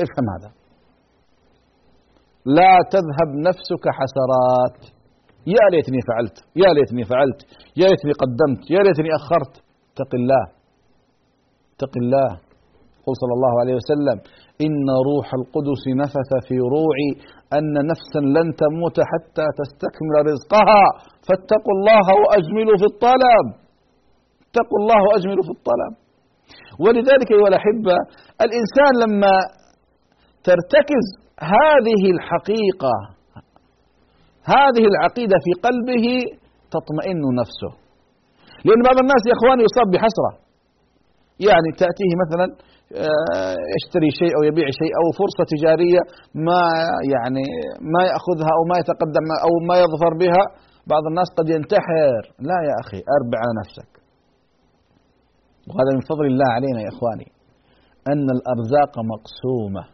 افهم 0.00 0.26
هذا. 0.34 0.50
لا 2.46 2.74
تذهب 2.90 3.30
نفسك 3.48 3.84
حسرات. 3.98 5.01
يا 5.46 5.64
ليتني 5.72 6.00
فعلت 6.08 6.36
يا 6.62 6.70
ليتني 6.76 7.04
فعلت 7.10 7.40
يا 7.80 7.86
ليتني 7.90 8.12
قدمت 8.22 8.62
يا 8.74 8.80
ليتني 8.86 9.10
أخرت. 9.20 9.54
اتق 9.92 10.12
الله 10.20 10.44
اتق 11.74 11.94
الله. 12.02 12.30
قل 13.06 13.14
صلى 13.22 13.34
الله 13.38 13.54
عليه 13.62 13.74
وسلم 13.80 14.18
إن 14.66 14.86
روح 15.10 15.26
القدس 15.40 15.84
نفث 16.02 16.30
في 16.48 16.56
روعي 16.76 17.10
أن 17.58 17.74
نفسا 17.90 18.20
لن 18.36 18.48
تموت 18.62 18.96
حتى 19.10 19.46
تستكمل 19.60 20.14
رزقها. 20.30 20.84
فاتقوا 21.26 21.74
الله 21.76 22.06
وأجملوا 22.22 22.76
في 22.82 22.86
الطلب. 22.92 23.46
اتقوا 24.46 24.78
الله 24.82 25.00
وأجملوا 25.08 25.44
في 25.48 25.52
الطلب. 25.58 25.92
ولذلك 26.84 27.28
أيها 27.36 27.48
الأحبة 27.52 27.96
الإنسان 28.44 28.92
لما 29.02 29.34
ترتكز 30.48 31.06
هذه 31.56 32.02
الحقيقة 32.14 32.94
هذه 34.54 34.84
العقيدة 34.92 35.36
في 35.44 35.52
قلبه 35.66 36.06
تطمئن 36.74 37.22
نفسه. 37.40 37.72
لأن 38.66 38.80
بعض 38.88 38.96
الناس 39.04 39.22
يا 39.28 39.34
إخواني 39.38 39.62
يصاب 39.68 39.88
بحسرة. 39.94 40.32
يعني 41.48 41.68
تأتيه 41.82 42.12
مثلا 42.24 42.46
آه، 43.04 43.56
يشتري 43.76 44.10
شيء 44.20 44.32
أو 44.36 44.42
يبيع 44.50 44.66
شيء 44.80 44.92
أو 45.00 45.06
فرصة 45.20 45.42
تجارية 45.54 46.02
ما 46.46 46.62
يعني 47.14 47.44
ما 47.94 48.02
يأخذها 48.10 48.50
أو 48.56 48.62
ما 48.70 48.76
يتقدم 48.82 49.26
أو 49.46 49.52
ما 49.68 49.76
يظفر 49.82 50.12
بها 50.22 50.44
بعض 50.92 51.04
الناس 51.10 51.28
قد 51.38 51.46
ينتحر. 51.54 52.22
لا 52.50 52.58
يا 52.68 52.74
أخي 52.82 53.00
أربع 53.18 53.38
على 53.42 53.52
نفسك. 53.62 53.90
وهذا 55.68 55.90
من 55.96 56.02
فضل 56.10 56.26
الله 56.32 56.48
علينا 56.56 56.80
يا 56.86 56.90
إخواني 56.94 57.28
أن 58.12 58.26
الأرزاق 58.36 58.92
مقسومة. 59.12 59.84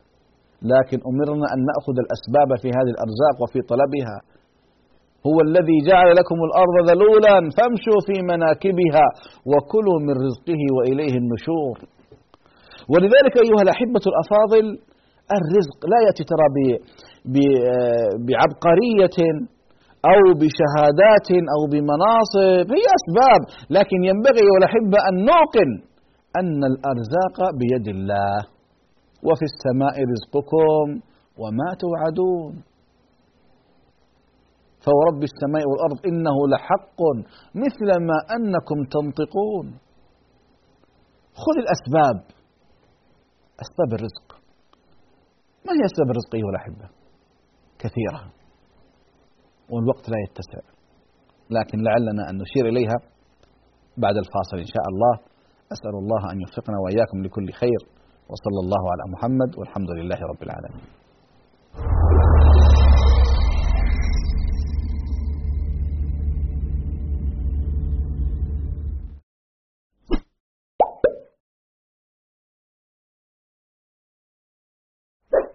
لكن 0.73 0.99
أمرنا 1.11 1.47
أن 1.55 1.61
نأخذ 1.71 1.97
الأسباب 2.05 2.51
في 2.63 2.69
هذه 2.77 2.91
الأرزاق 2.97 3.37
وفي 3.43 3.61
طلبها. 3.73 4.17
هو 5.29 5.37
الذي 5.49 5.79
جعل 5.91 6.09
لكم 6.21 6.39
الأرض 6.49 6.77
ذلولا 6.91 7.37
فامشوا 7.57 8.01
في 8.07 8.17
مناكبها 8.33 9.07
وكلوا 9.51 9.99
من 10.07 10.15
رزقه 10.27 10.63
وإليه 10.77 11.15
النشور. 11.23 11.77
ولذلك 12.93 13.35
أيها 13.45 13.63
الأحبة 13.67 14.05
الأفاضل 14.11 14.65
الرزق 15.39 15.79
لا 15.93 15.99
يأتي 16.07 16.25
ترى 16.31 16.47
بعبقرية 18.27 19.19
أو 20.13 20.23
بشهادات 20.41 21.29
أو 21.55 21.61
بمناصب 21.73 22.67
هي 22.77 22.87
أسباب. 22.99 23.41
لكن 23.77 23.99
ينبغي 24.11 24.41
أيها 24.47 24.59
الأحبة 24.63 24.99
أن 25.09 25.15
نعقل 25.31 25.71
أن 26.41 26.61
الأرزاق 26.73 27.37
بيد 27.61 27.87
الله. 27.97 28.39
وفي 29.27 29.45
السماء 29.53 29.97
رزقكم 30.13 30.85
وما 31.41 31.71
توعدون. 31.83 32.53
فورب 34.87 35.23
السماء 35.31 35.65
والأرض 35.71 35.99
إنه 36.07 36.37
لحق 36.53 37.01
مثل 37.65 37.89
ما 38.09 38.19
أنكم 38.37 38.79
تنطقون. 38.95 39.67
خذ 41.43 41.57
الأسباب. 41.65 42.19
أسباب 43.65 43.91
الرزق. 43.99 44.29
ما 45.67 45.73
هي 45.77 45.83
أسباب 45.91 46.09
الرزق 46.11 46.35
أيها 46.35 46.51
الأحبة؟ 46.55 46.87
كثيرة. 47.79 48.21
والوقت 49.71 50.09
لا 50.09 50.17
يتسع. 50.25 50.63
لكن 51.51 51.79
لعلنا 51.83 52.31
أن 52.31 52.35
نشير 52.43 52.67
إليها 52.67 52.99
بعد 53.97 54.17
الفاصل 54.23 54.57
إن 54.59 54.71
شاء 54.75 54.87
الله. 54.93 55.15
أسأل 55.73 55.95
الله 56.03 56.33
أن 56.33 56.41
يوفقنا 56.41 56.77
وإياكم 56.85 57.19
لكل 57.25 57.53
خير. 57.53 57.81
وصلى 58.31 58.61
الله 58.65 58.83
على 58.93 59.05
محمد 59.13 59.59
والحمد 59.59 59.91
لله 59.91 60.19
رب 60.33 60.43
العالمين. 60.43 60.85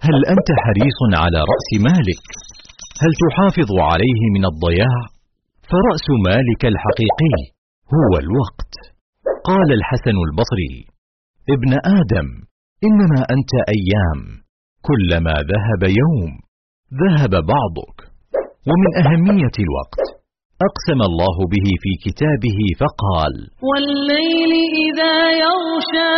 هل 0.08 0.18
أنت 0.34 0.50
حريص 0.64 1.00
على 1.24 1.40
رأس 1.52 1.70
مالك؟ 1.88 2.24
هل 3.04 3.12
تحافظ 3.24 3.70
عليه 3.92 4.22
من 4.36 4.44
الضياع؟ 4.52 5.00
فرأس 5.72 6.08
مالك 6.28 6.62
الحقيقي 6.74 7.38
هو 7.96 8.12
الوقت 8.24 8.74
قال 9.50 9.70
الحسن 9.80 10.18
البصري 10.28 10.76
ابن 11.56 11.72
آدم 12.00 12.28
إنما 12.88 13.20
أنت 13.36 13.54
أيام 13.76 14.22
كلما 14.90 15.36
ذهب 15.54 15.84
يوم 16.02 16.32
ذهب 17.04 17.34
بعضك 17.54 17.98
ومن 18.70 18.92
أهمية 19.04 19.56
الوقت 19.66 20.06
أقسم 20.70 21.00
الله 21.10 21.38
به 21.54 21.68
في 21.84 21.92
كتابه 22.06 22.60
فقال 22.82 23.34
والليل 23.70 24.52
إذا 24.86 25.16
يغشى 25.46 26.16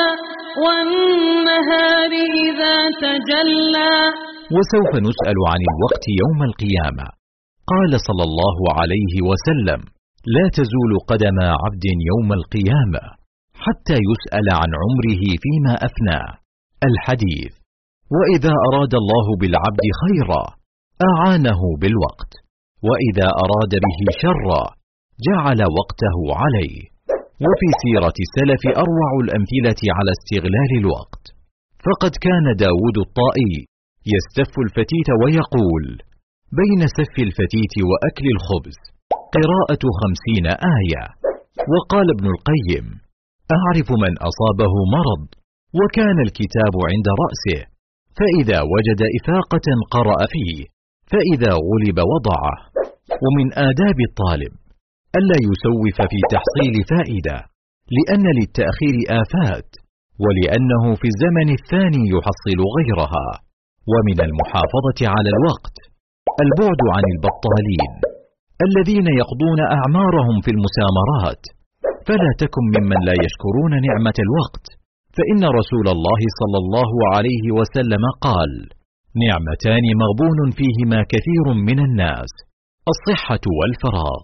والنهار 0.64 2.12
إذا 2.48 2.76
تجلى. 3.06 3.96
وسوف 4.56 4.92
نسأل 5.08 5.38
عن 5.52 5.62
الوقت 5.72 6.06
يوم 6.22 6.40
القيامة. 6.50 7.08
قال 7.74 7.92
صلى 8.08 8.24
الله 8.30 8.58
عليه 8.80 9.14
وسلم 9.30 9.82
لا 10.36 10.46
تزول 10.58 10.92
قدم 11.12 11.38
عبد 11.64 11.86
يوم 12.12 12.30
القيامة 12.40 13.04
حتى 13.66 13.98
يسأل 14.10 14.48
عن 14.62 14.72
عمره 14.82 15.24
فيما 15.44 15.74
أفناه 15.88 16.30
الحديث 16.90 17.54
وإذا 18.16 18.54
أراد 18.68 18.94
الله 19.02 19.28
بالعبد 19.42 19.88
خيرا 20.02 20.44
أعانه 21.10 21.62
بالوقت. 21.82 22.45
وإذا 22.88 23.28
أراد 23.44 23.74
به 23.86 24.00
شرا 24.24 24.64
جعل 25.28 25.60
وقته 25.80 26.18
عليه. 26.42 26.78
وفي 27.46 27.70
سيرة 27.84 28.18
السلف 28.26 28.62
أروع 28.84 29.12
الأمثلة 29.24 29.82
على 29.98 30.12
استغلال 30.18 30.72
الوقت. 30.82 31.24
فقد 31.86 32.14
كان 32.28 32.46
داود 32.66 32.98
الطائي 33.06 33.56
يستف 34.14 34.54
الفتيت 34.66 35.10
ويقول 35.22 35.86
بين 36.60 36.82
سف 36.98 37.16
الفتيت 37.28 37.76
وأكل 37.90 38.28
الخبز 38.36 38.78
قراءة 39.36 39.84
خمسين 40.00 40.46
آية. 40.78 41.04
وقال 41.74 42.08
ابن 42.16 42.26
القيم 42.36 42.86
أعرف 43.58 43.88
من 44.04 44.14
أصابه 44.30 44.74
مرض 44.98 45.26
وكان 45.80 46.18
الكتاب 46.28 46.74
عند 46.92 47.08
رأسه 47.24 47.62
فإذا 48.18 48.60
وجد 48.74 49.02
إفاقة 49.18 49.68
قرأ 49.96 50.20
فيه. 50.34 50.75
فإذا 51.12 51.52
غلب 51.70 51.98
وضعه 52.14 52.56
ومن 53.24 53.48
آداب 53.70 53.98
الطالب 54.10 54.54
ألا 55.18 55.38
يسوف 55.50 55.98
في 56.12 56.20
تحصيل 56.34 56.76
فائدة 56.94 57.38
لأن 57.96 58.26
للتأخير 58.40 58.96
آفات 59.22 59.70
ولأنه 60.24 60.84
في 61.00 61.08
الزمن 61.14 61.50
الثاني 61.60 62.04
يحصل 62.16 62.60
غيرها. 62.78 63.28
ومن 63.94 64.20
المحافظة 64.28 65.00
على 65.14 65.30
الوقت 65.36 65.78
البعد 66.46 66.82
عن 66.96 67.06
البطالين 67.14 67.92
الذين 68.68 69.08
يقضون 69.22 69.60
أعمارهم 69.78 70.38
في 70.46 70.52
المسامرات. 70.56 71.44
فلا 72.08 72.32
تكن 72.44 72.64
ممن 72.76 73.00
لا 73.08 73.16
يشكرون 73.26 73.74
نعمة 73.88 74.18
الوقت. 74.26 74.66
فإن 75.18 75.42
رسول 75.60 75.88
الله 75.96 76.22
صلى 76.40 76.58
الله 76.64 76.92
عليه 77.16 77.46
وسلم 77.58 78.04
قال 78.28 78.52
نعمتان 79.24 79.86
مغبون 80.02 80.52
فيهما 80.52 81.04
كثير 81.10 81.46
من 81.54 81.80
الناس. 81.80 82.32
الصحة 82.94 83.44
والفراغ. 83.60 84.22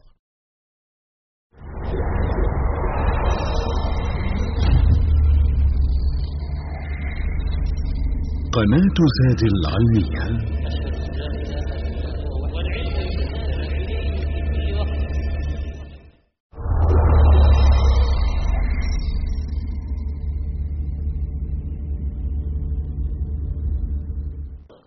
قناة 8.55 8.97
زاد 9.19 9.41
العلمية. 9.53 10.90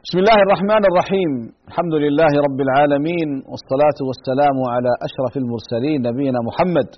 بسم 0.06 0.18
الله 0.22 0.38
الرحمن 0.46 0.82
الرحيم. 0.90 1.32
الحمد 1.70 1.94
لله 2.04 2.32
رب 2.46 2.58
العالمين 2.66 3.28
والصلاة 3.50 3.98
والسلام 4.08 4.56
على 4.74 4.92
أشرف 5.08 5.34
المرسلين 5.42 5.98
نبينا 6.08 6.38
محمد 6.48 6.88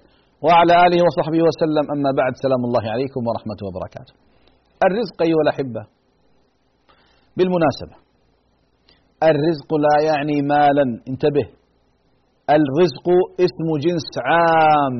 وعلى 0.46 0.72
آله 0.86 0.98
وصحبه 1.06 1.40
وسلم. 1.48 1.84
أما 1.94 2.10
بعد 2.20 2.32
سلام 2.44 2.62
الله 2.68 2.84
عليكم 2.94 3.20
ورحمة 3.28 3.60
وبركاته. 3.66 4.14
الرزق 4.86 5.18
أيها 5.26 5.42
الأحبة 5.46 5.82
بالمناسبة 7.36 7.96
الرزق 9.30 9.70
لا 9.86 9.96
يعني 10.10 10.36
مالا. 10.52 10.86
انتبه 11.10 11.46
الرزق 12.56 13.06
اسم 13.46 13.66
جنس 13.84 14.10
عام. 14.28 14.96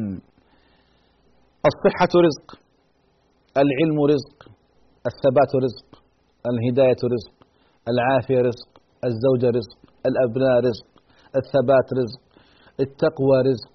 الصحة 1.71 2.13
رزق 2.27 2.47
العلم 3.63 3.99
رزق 4.15 4.39
الثبات 5.11 5.51
رزق 5.67 5.89
الهداية 6.51 7.03
رزق. 7.15 7.37
العافية 7.93 8.39
رزق 8.49 8.71
الزوجة 9.09 9.49
رزق 9.59 9.79
الأبناء 10.09 10.55
رزق 10.69 10.89
الثبات 11.41 11.87
رزق 12.01 12.23
التقوى 12.85 13.37
رزق. 13.51 13.75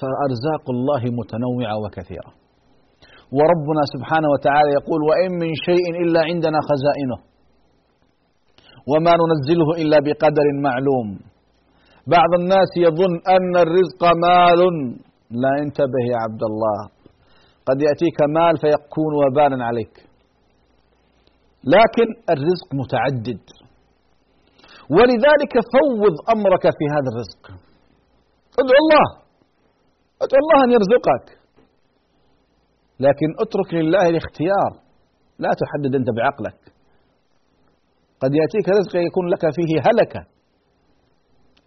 فأرزاق 0.00 0.64
الله 0.74 1.02
متنوعة 1.20 1.74
وكثيرة. 1.84 2.30
وربنا 3.36 3.82
سبحانه 3.94 4.28
وتعالى 4.34 4.70
يقول 4.78 5.00
وإن 5.10 5.30
من 5.42 5.50
شيء 5.66 5.86
إلا 6.02 6.20
عندنا 6.30 6.58
خزائنه 6.68 7.18
وما 8.90 9.12
ننزله 9.20 9.68
إلا 9.82 9.98
بقدر 10.06 10.46
معلوم. 10.66 11.08
بعض 12.16 12.30
الناس 12.40 12.70
يظن 12.86 13.14
أن 13.36 13.52
الرزق 13.64 14.02
مال. 14.24 14.60
لا 15.42 15.52
انتبه 15.62 16.02
يا 16.12 16.18
عبد 16.24 16.42
الله. 16.50 16.78
قد 17.68 17.78
يأتيك 17.82 18.18
مال 18.36 18.54
فيكون 18.62 19.12
وبالا 19.20 19.64
عليك. 19.64 19.94
لكن 21.66 22.08
الرزق 22.30 22.68
متعدد. 22.74 23.44
ولذلك 24.90 25.54
فوض 25.74 26.14
أمرك 26.34 26.62
في 26.62 26.84
هذا 26.94 27.08
الرزق. 27.12 27.42
ادعو 28.60 28.78
الله. 28.82 29.06
ادعو 30.22 30.38
الله 30.44 30.64
أن 30.64 30.70
يرزقك. 30.70 31.26
لكن 33.00 33.28
اترك 33.40 33.74
لله 33.74 34.08
الاختيار. 34.08 34.70
لا 35.38 35.50
تحدد 35.60 35.94
أنت 35.94 36.08
بعقلك. 36.16 36.60
قد 38.20 38.30
يأتيك 38.34 38.68
رزق 38.68 38.96
يكون 38.96 39.28
لك 39.28 39.40
فيه 39.56 39.80
هلكة. 39.86 40.26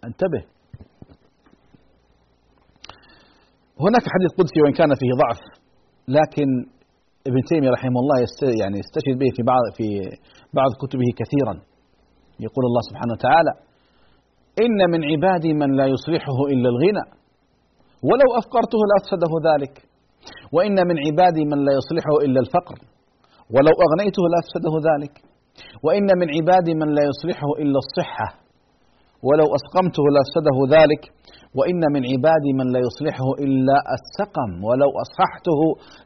انتبه. 0.04 0.44
هناك 3.80 4.02
حديث 4.14 4.30
قدسي 4.38 4.60
وإن 4.64 4.72
كان 4.72 4.94
فيه 4.94 5.10
ضعف. 5.22 5.40
لكن 6.08 6.77
ابن 7.26 7.40
تيمية 7.48 7.70
رحمه 7.70 8.00
الله 8.02 8.16
يعني 8.62 8.76
يستشهد 8.78 9.18
به 9.18 9.30
في 9.36 9.42
بعض 9.42 9.62
في 9.76 9.86
بعض 10.58 10.70
كتبه 10.82 11.08
كثيرا. 11.20 11.54
يقول 12.46 12.64
الله 12.70 12.82
سبحانه 12.90 13.12
وتعالى 13.16 13.52
إن 14.64 14.78
من 14.92 15.00
عبادي 15.10 15.54
من 15.54 15.70
لا 15.76 15.86
يصلحه 15.86 16.38
إلا 16.52 16.68
الغنى 16.74 17.04
ولو 18.08 18.28
أفقرته 18.40 18.80
لأفسده 18.90 19.32
ذلك. 19.48 19.74
وإن 20.52 20.76
من 20.88 20.96
عبادي 21.06 21.44
من 21.44 21.58
لا 21.66 21.72
يصلحه 21.78 22.14
إلا 22.24 22.40
الفقر 22.40 22.76
ولو 23.54 23.74
أغنيته 23.86 24.22
لأفسده 24.32 24.74
ذلك. 24.90 25.14
وإن 25.84 26.08
من 26.20 26.28
عبادي 26.36 26.74
من 26.74 26.88
لا 26.96 27.02
يصلحه 27.10 27.48
إلا 27.62 27.78
الصحة. 27.84 28.47
ولو 29.26 29.46
أسقمته 29.58 30.04
لأفسده 30.14 30.56
ذلك 30.76 31.02
وإن 31.58 31.82
من 31.94 32.02
عبادي 32.12 32.50
من 32.58 32.66
لا 32.74 32.80
يصلحه 32.86 33.28
إلا 33.44 33.76
السقم. 33.96 34.50
ولو 34.66 34.90
أصححته 35.04 35.60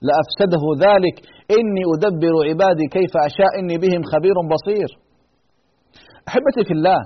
لأفسده 0.07 0.65
ذلك 0.87 1.17
إني 1.59 1.83
أدبر 1.95 2.35
عبادي 2.51 2.87
كيف 2.97 3.13
أشاء 3.29 3.53
إني 3.61 3.77
بهم 3.85 4.03
خبير 4.13 4.37
بصير. 4.55 4.91
أحبتي 6.29 6.63
في 6.69 6.75
الله 6.79 7.01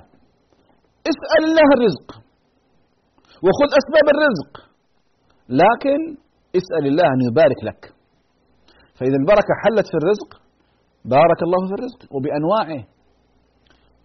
اسأل 1.12 1.42
الله 1.48 1.68
الرزق 1.76 2.08
وخذ 3.46 3.68
أسباب 3.80 4.06
الرزق 4.14 4.52
لكن 5.62 6.00
اسأل 6.58 6.84
الله 6.90 7.06
أن 7.14 7.20
يبارك 7.28 7.60
لك. 7.68 7.82
فإذا 8.98 9.16
البركة 9.22 9.52
حلت 9.62 9.86
في 9.92 9.96
الرزق 10.02 10.30
بارك 11.04 11.40
الله 11.46 11.60
في 11.68 11.74
الرزق 11.78 12.00
وبأنواعه. 12.14 12.82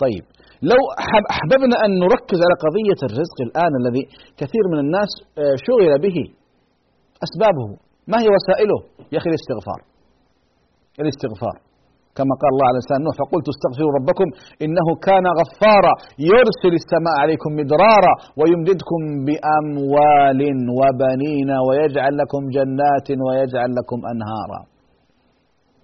طيب. 0.04 0.24
لو 0.72 0.82
أحببنا 1.34 1.76
أن 1.86 1.92
نركز 2.04 2.40
على 2.46 2.56
قضية 2.66 3.00
الرزق 3.08 3.38
الآن 3.48 3.74
الذي 3.82 4.04
كثير 4.42 4.64
من 4.74 4.80
الناس 4.86 5.12
آه، 5.42 5.56
شغل 5.68 5.92
به. 6.06 6.18
أسبابه. 7.26 7.70
ما 8.12 8.18
هي 8.24 8.30
وسائله؟ 8.36 8.80
يا 9.14 9.18
أخي 9.22 9.30
الاستغفار. 9.34 9.80
الاستغفار. 11.04 11.58
كما 12.18 12.34
قال 12.42 12.52
الله 12.54 12.68
على 12.70 12.78
لسان 12.84 13.00
نوح 13.08 13.16
فقلت 13.22 13.48
استغفروا 13.54 13.92
ربكم 14.00 14.28
إنه 14.66 14.88
كان 15.08 15.26
غفارا. 15.40 15.94
يرسل 16.32 16.74
السماء 16.82 17.16
عليكم 17.24 17.50
مدرارا 17.60 18.14
ويمددكم 18.40 19.02
بأموال 19.28 20.42
وبنين 20.80 21.50
ويجعل 21.68 22.14
لكم 22.22 22.42
جنات 22.58 23.08
ويجعل 23.26 23.70
لكم 23.80 24.00
أنهارا. 24.14 24.62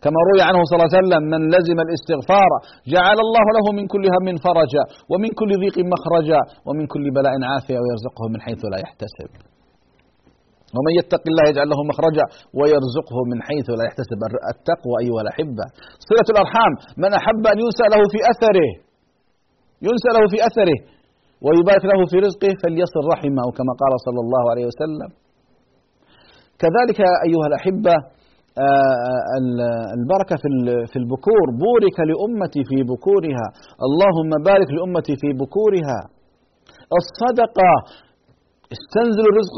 كما 0.07 0.19
روي 0.29 0.41
عنه 0.49 0.59
صلى 0.67 0.75
الله 0.75 0.89
عليه 0.89 0.99
وسلم 1.01 1.23
من 1.33 1.41
لزم 1.55 1.77
الاستغفار 1.85 2.51
جعل 2.93 3.17
الله 3.25 3.45
له 3.57 3.65
من 3.77 3.85
كل 3.93 4.03
هم 4.15 4.27
فرجا 4.47 4.83
ومن 5.11 5.29
كل 5.39 5.51
ضيق 5.63 5.77
مخرجا 5.93 6.41
ومن 6.67 6.85
كل 6.93 7.05
بلاء 7.17 7.33
عافية 7.51 7.77
ويرزقه 7.83 8.23
من 8.33 8.39
حيث 8.45 8.61
لا 8.73 8.77
يحتسب. 8.85 9.29
ومن 10.75 10.93
يتق 10.99 11.23
الله 11.31 11.43
يجعل 11.51 11.67
له 11.73 11.79
مخرجا 11.91 12.25
ويرزقه 12.57 13.17
من 13.31 13.37
حيث 13.47 13.67
لا 13.79 13.83
يحتسب. 13.89 14.19
التقوى 14.53 14.95
أيها 15.03 15.21
الأحبة. 15.25 15.65
صلة 16.09 16.27
الأرحام 16.33 16.71
من 17.03 17.11
أحب 17.19 17.43
أن 17.53 17.57
ينسى 17.63 17.85
له 17.93 18.01
في 18.13 18.19
أثره 18.33 18.71
ينسى 19.87 20.09
له 20.15 20.23
في 20.33 20.37
أثره 20.49 20.79
ويبارك 21.45 21.83
له 21.91 21.99
في 22.11 22.17
رزقه 22.27 22.51
فليصل 22.61 23.03
رحمه. 23.13 23.45
كما 23.57 23.73
قال 23.81 23.93
صلى 24.07 24.21
الله 24.25 24.43
عليه 24.51 24.65
وسلم. 24.69 25.09
كذلك 26.61 26.99
أيها 27.27 27.47
الأحبة 27.51 27.95
البركة 29.97 30.35
في 30.91 30.97
البكور. 31.01 31.45
بورك 31.65 31.97
لأمتي 32.09 32.61
في 32.69 32.77
بكورها. 32.91 33.47
اللهم 33.87 34.31
بارك 34.49 34.69
لأمتي 34.77 35.13
في 35.21 35.29
بكورها. 35.41 35.99
الصدقة. 37.01 37.71
استنزل 38.75 39.25
الرزق 39.31 39.57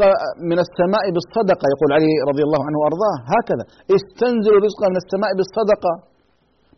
من 0.49 0.57
السماء 0.65 1.05
بالصدقة 1.15 1.65
يقول 1.73 1.89
علي 1.97 2.13
رضي 2.31 2.43
الله 2.47 2.61
عنه 2.67 2.77
وأرضاه. 2.81 3.17
هكذا. 3.33 3.63
استنزل 3.97 4.53
الرزق 4.59 4.81
من 4.91 4.97
السماء 5.03 5.31
بالصدقة. 5.37 5.93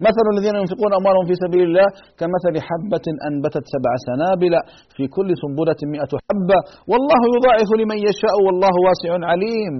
مثل 0.07 0.25
الذين 0.33 0.55
ينفقون 0.61 0.91
أموالهم 0.99 1.25
في 1.29 1.35
سبيل 1.43 1.63
الله 1.69 1.87
كمثل 2.19 2.53
حبة 2.67 3.05
أنبتت 3.29 3.63
سبع 3.73 3.91
سنابل 4.09 4.53
في 4.95 5.03
كل 5.15 5.29
سنبلة 5.41 5.79
مئة 5.95 6.11
حبة. 6.27 6.59
والله 6.91 7.21
يضاعف 7.35 7.69
لمن 7.79 7.97
يشاء 8.09 8.35
والله 8.45 8.73
واسع 8.85 9.11
عليم. 9.31 9.75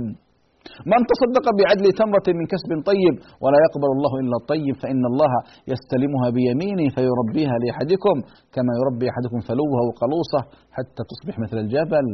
من 0.92 1.02
تصدق 1.12 1.46
بعدل 1.60 1.86
تمرة 2.02 2.28
من 2.40 2.46
كسب 2.54 2.72
طيب 2.92 3.16
ولا 3.44 3.60
يقبل 3.66 3.90
الله 3.96 4.14
إلا 4.24 4.36
الطيب 4.42 4.76
فإن 4.84 5.04
الله 5.12 5.34
يستلمها 5.74 6.28
بيمينه 6.38 6.88
فيربيها 6.96 7.56
لأحدكم 7.64 8.16
كما 8.56 8.72
يربي 8.80 9.06
أحدكم 9.14 9.40
فلوه 9.50 9.80
وقلوصه 9.88 10.42
حتى 10.76 11.02
تصبح 11.12 11.36
مثل 11.44 11.58
الجبل. 11.58 12.08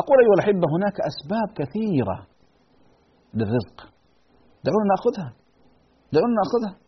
أقول 0.00 0.16
أيها 0.22 0.34
الأحبة 0.38 0.66
هناك 0.76 0.96
أسباب 1.10 1.48
كثيرة 1.60 2.16
للرزق. 3.38 3.76
دعونا 4.64 4.86
نأخذها. 4.92 5.30
دعونا 6.14 6.34
نأخذها. 6.40 6.83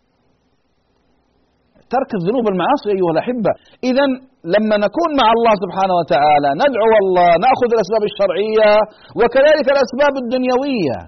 ترك 1.95 2.11
الذنوب 2.19 2.45
والمعاصي 2.47 2.89
أيها 2.97 3.13
الأحبة. 3.17 3.53
إذا 3.91 4.07
لما 4.55 4.77
نكون 4.87 5.11
مع 5.21 5.29
الله 5.37 5.55
سبحانه 5.65 5.95
وتعالى 6.01 6.49
ندعو 6.63 6.93
الله 7.03 7.31
نأخذ 7.47 7.69
الأسباب 7.77 8.03
الشرعية 8.11 8.71
وكذلك 9.19 9.67
الأسباب 9.75 10.15
الدنيوية. 10.23 10.99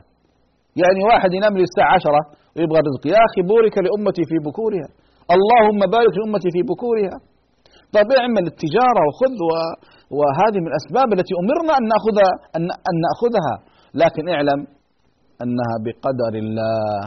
يعني 0.83 1.01
واحد 1.11 1.31
ينام 1.39 1.55
للساعة 1.61 1.91
عشرة 1.97 2.23
ويبغى 2.55 2.81
رزق. 2.89 3.03
يا 3.15 3.21
أخي 3.29 3.41
بورك 3.53 3.75
لأمتي 3.85 4.23
في 4.31 4.37
بكورها. 4.47 4.89
اللهم 5.35 5.81
بارك 5.97 6.15
لأمتي 6.19 6.49
في 6.55 6.61
بكورها. 6.71 7.17
طيب 7.95 8.09
اعمل 8.21 8.45
التجارة 8.53 9.01
وخذ. 9.09 9.41
وهذه 10.19 10.59
من 10.65 10.71
الأسباب 10.73 11.09
التي 11.17 11.35
أمرنا 11.43 11.73
أن 11.81 11.85
نأخذها 11.93 12.33
أن, 12.57 12.65
أن 12.91 12.95
نأخذها. 13.07 13.55
لكن 14.03 14.25
اعلم 14.35 14.61
أنها 15.43 15.75
بقدر 15.85 16.33
الله 16.45 17.03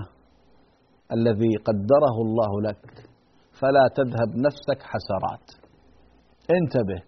الذي 1.18 1.54
قدره 1.68 2.16
الله 2.26 2.52
لك. 2.68 3.11
فلا 3.62 3.86
تذهب 4.00 4.30
نفسك 4.48 4.80
حسرات. 4.92 5.46
انتبه. 6.58 7.00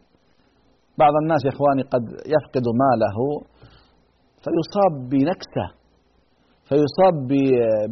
بعض 1.01 1.14
الناس 1.24 1.41
يا 1.45 1.51
إخواني 1.56 1.84
قد 1.93 2.06
يفقد 2.36 2.66
ماله 2.84 3.18
فيصاب 4.43 4.93
بنكسة 5.12 5.68
فيصاب 6.70 7.28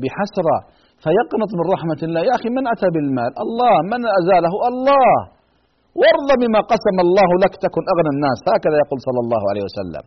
بحسرة 0.01 0.57
فيقنط 1.03 1.51
من 1.59 1.65
رحمة 1.75 1.99
الله. 2.03 2.21
يا 2.29 2.35
أخي 2.39 2.49
من 2.57 2.65
أتى 2.73 2.87
بالمال؟ 2.93 3.31
الله 3.45 3.75
من 3.91 4.01
أزاله؟ 4.19 4.53
الله. 4.71 5.40
وارض 5.99 6.29
بما 6.41 6.59
قسم 6.73 6.97
الله 7.05 7.29
لك 7.43 7.53
تكن 7.65 7.83
أغنى 7.93 8.11
الناس. 8.15 8.39
هكذا 8.53 8.75
يقول 8.83 8.99
صلى 9.07 9.19
الله 9.23 9.41
عليه 9.49 9.63
وسلم. 9.67 10.03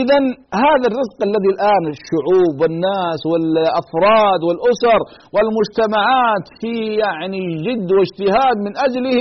اذا 0.00 0.18
هذا 0.64 0.86
الرزق 0.90 1.18
الذي 1.28 1.50
الآن 1.54 1.84
الشعوب 1.94 2.54
والناس 2.60 3.20
والأفراد 3.30 4.40
والأسر 4.48 5.00
والمجتمعات 5.34 6.44
في 6.60 6.72
يعني 7.04 7.42
جد 7.66 7.88
واجتهاد 7.96 8.56
من 8.66 8.72
أجله 8.86 9.20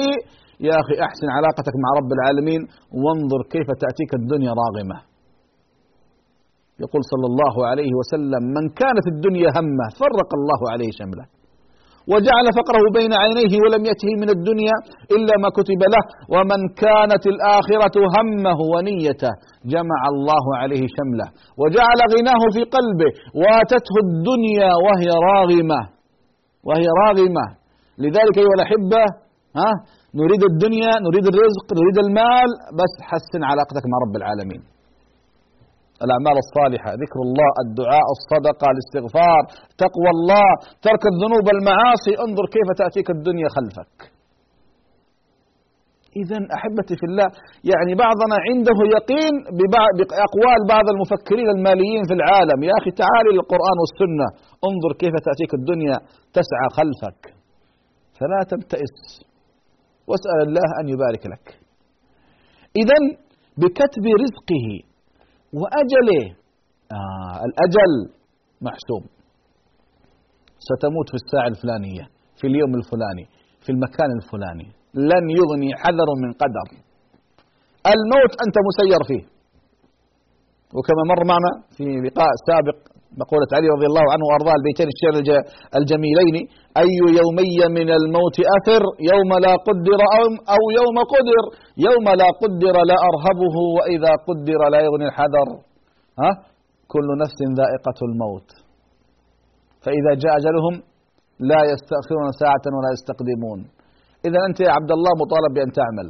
يا 0.67 0.75
أخي 0.81 0.95
أحسن 1.07 1.27
علاقتك 1.37 1.75
مع 1.83 1.89
رب 1.99 2.11
العالمين 2.17 2.61
وانظر 3.03 3.41
كيف 3.53 3.67
تأتيك 3.83 4.11
الدنيا 4.21 4.51
راغمة. 4.63 4.97
يقول 6.83 7.01
صلى 7.13 7.27
الله 7.31 7.55
عليه 7.69 7.91
وسلم 7.99 8.43
من 8.57 8.65
كانت 8.81 9.05
الدنيا 9.13 9.49
همة 9.57 9.87
فرق 10.01 10.29
الله 10.39 10.61
عليه 10.73 10.91
شمله. 10.99 11.25
وجعل 12.11 12.45
فقره 12.59 12.83
بين 12.97 13.11
عينيه 13.23 13.53
ولم 13.63 13.83
يته 13.91 14.11
من 14.21 14.29
الدنيا 14.35 14.75
إلا 15.15 15.33
ما 15.43 15.49
كتب 15.57 15.81
له. 15.93 16.03
ومن 16.33 16.59
كانت 16.83 17.23
الآخرة 17.33 17.95
همه 18.15 18.59
ونيته 18.73 19.33
جمع 19.73 20.01
الله 20.13 20.45
عليه 20.61 20.83
شمله. 20.97 21.27
وجعل 21.61 21.99
غناه 22.13 22.41
في 22.55 22.61
قلبه. 22.75 23.09
واتته 23.41 23.95
الدنيا 24.05 24.71
وهي 24.85 25.09
راغمة. 25.29 25.81
وهي 26.67 26.87
راغمة. 27.03 27.45
لذلك 28.03 28.35
أيها 28.41 28.55
الأحبة 28.59 29.03
ها 29.59 29.71
نريد 30.21 30.43
الدنيا 30.51 30.91
نريد 31.07 31.25
الرزق 31.31 31.67
نريد 31.79 31.97
المال 32.05 32.49
بس 32.79 32.93
حسن 33.09 33.41
علاقتك 33.51 33.83
مع 33.91 33.97
رب 34.05 34.15
العالمين. 34.21 34.61
الأعمال 36.05 36.35
الصالحة. 36.45 36.89
ذكر 37.03 37.19
الله 37.27 37.49
الدعاء 37.63 38.07
الصدقة 38.17 38.67
الاستغفار 38.73 39.41
تقوى 39.83 40.09
الله 40.15 40.49
ترك 40.87 41.03
الذنوب 41.13 41.45
المعاصي 41.55 42.13
انظر 42.25 42.45
كيف 42.55 42.67
تأتيك 42.81 43.07
الدنيا 43.17 43.49
خلفك. 43.57 43.95
إذا 46.21 46.39
أحبتي 46.57 46.95
في 46.99 47.05
الله 47.09 47.27
يعني 47.71 47.93
بعضنا 48.05 48.35
عنده 48.47 48.77
يقين 48.97 49.33
بأقوال 49.97 50.59
بعض 50.73 50.85
المفكرين 50.93 51.47
الماليين 51.55 52.03
في 52.09 52.13
العالم. 52.19 52.59
يا 52.69 52.75
أخي 52.79 52.91
تعالي 53.03 53.29
للقرآن 53.35 53.77
والسنة. 53.81 54.27
انظر 54.69 54.91
كيف 55.01 55.13
تأتيك 55.27 55.51
الدنيا 55.59 55.97
تسعى 56.37 56.67
خلفك. 56.77 57.21
فلا 58.17 58.39
تبتئس. 58.51 58.97
واسأل 60.09 60.39
الله 60.47 60.67
أن 60.81 60.85
يبارك 60.93 61.23
لك. 61.33 61.45
إذا 62.81 62.97
بكتب 63.61 64.05
رزقه. 64.23 64.67
وأجله. 65.53 66.35
آه 66.91 67.39
الأجل 67.47 67.91
محسوم 68.61 69.03
ستموت 70.67 71.09
في 71.09 71.17
الساعة 71.21 71.47
الفلانية 71.47 72.03
في 72.39 72.47
اليوم 72.47 72.75
الفلاني 72.75 73.25
في 73.63 73.69
المكان 73.71 74.09
الفلاني. 74.19 74.67
لن 74.93 75.25
يغني 75.39 75.69
حذر 75.75 76.09
من 76.23 76.31
قدر. 76.41 76.67
الموت 77.93 78.33
أنت 78.45 78.55
مسير 78.67 79.01
فيه. 79.09 79.23
وكما 80.75 81.03
مر 81.11 81.21
معنا 81.31 81.51
في 81.77 81.83
لقاء 81.83 82.31
سابق 82.47 82.96
مقولة 83.24 83.49
علي 83.57 83.68
رضي 83.76 83.88
الله 83.91 84.05
عنه 84.13 84.26
وأرضاه 84.30 84.55
البيتين 84.59 84.88
الشعر 84.93 85.15
الجميلين. 85.80 86.36
أي 86.82 86.89
يومي 87.20 87.57
من 87.78 87.89
الموت 87.99 88.38
أثر؟ 88.57 88.84
يوم 89.11 89.32
لا 89.45 89.53
قدر 89.68 89.99
أو 90.55 90.63
يوم 90.80 90.97
قدر. 91.13 91.43
يوم 91.88 92.05
لا 92.22 92.30
قدر 92.41 92.76
لا 92.89 92.97
أرهبه 93.09 93.55
وإذا 93.78 94.11
قدر 94.28 94.59
لا 94.74 94.80
يغني 94.88 95.05
الحذر. 95.11 95.47
ها؟ 96.22 96.32
كل 96.93 97.07
نفس 97.24 97.39
ذائقة 97.59 97.99
الموت. 98.09 98.49
فإذا 99.84 100.11
جاء 100.24 100.34
أجلهم 100.39 100.76
لا 101.51 101.61
يستأخرون 101.72 102.28
ساعة 102.41 102.65
ولا 102.78 102.89
يستقدمون. 102.95 103.59
إذا 104.28 104.39
أنت 104.47 104.57
يا 104.68 104.72
عبد 104.78 104.91
الله 104.97 105.11
مطالب 105.24 105.51
بأن 105.55 105.72
تعمل. 105.80 106.07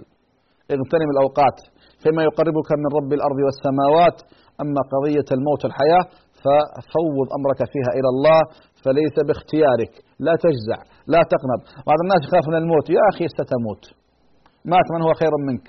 اغتنم 0.76 1.10
الأوقات. 1.16 1.58
فيما 2.03 2.22
يقربك 2.30 2.70
من 2.82 2.89
رب 2.97 3.12
الأرض 3.18 3.39
والسماوات. 3.45 4.18
أما 4.64 4.82
قضية 4.93 5.28
الموت 5.38 5.62
والحياة 5.66 6.05
ففوض 6.47 7.27
أمرك 7.37 7.59
فيها 7.73 7.91
إلى 7.97 8.09
الله 8.13 8.39
فليس 8.83 9.15
باختيارك. 9.27 9.93
لا 10.25 10.33
تجزع 10.45 10.79
لا 11.13 11.21
تقنط. 11.33 11.61
بعض 11.89 11.99
الناس 12.05 12.21
يخاف 12.27 12.45
من 12.51 12.57
الموت. 12.61 12.85
يا 12.97 13.03
أخي 13.11 13.25
ستموت 13.35 13.83
مات 14.71 14.87
من 14.93 15.01
هو 15.05 15.11
خير 15.21 15.33
منك. 15.47 15.67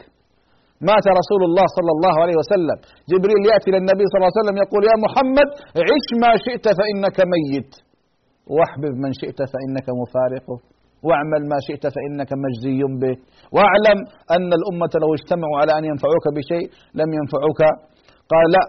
مات 0.91 1.07
رسول 1.21 1.43
الله 1.49 1.67
صلى 1.77 1.93
الله 1.97 2.15
عليه 2.23 2.37
وسلم. 2.41 2.79
جبريل 3.11 3.43
يأتي 3.51 3.71
للنبي 3.75 4.05
صلى 4.09 4.19
الله 4.19 4.33
عليه 4.33 4.43
وسلم 4.43 4.57
يقول 4.65 4.83
يا 4.91 4.97
محمد 5.07 5.49
عش 5.89 6.07
ما 6.23 6.33
شئت 6.47 6.67
فإنك 6.79 7.17
ميت. 7.33 7.73
واحبب 8.57 8.95
من 9.05 9.13
شئت 9.21 9.41
فإنك 9.53 9.87
مفارقه 10.03 10.57
واعمل 11.07 11.43
ما 11.53 11.59
شئت 11.69 11.85
فإنك 11.95 12.31
مجزي 12.45 12.81
به. 13.03 13.15
واعلم 13.55 13.99
أن 14.37 14.51
الأمة 14.59 14.93
لو 15.03 15.11
اجتمعوا 15.19 15.57
على 15.61 15.73
أن 15.79 15.85
ينفعوك 15.91 16.27
بشيء 16.37 16.67
لم 17.01 17.09
ينفعوك. 17.19 17.61
قال 18.33 18.47
لا 18.55 18.63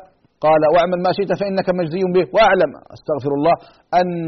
قال 0.46 0.62
واعمل 0.74 1.00
ما 1.06 1.12
شئت 1.18 1.32
فإنك 1.40 1.68
مجزي 1.80 2.04
به 2.16 2.26
واعلم. 2.36 2.72
أستغفر 2.96 3.32
الله. 3.38 3.56
أن 4.00 4.28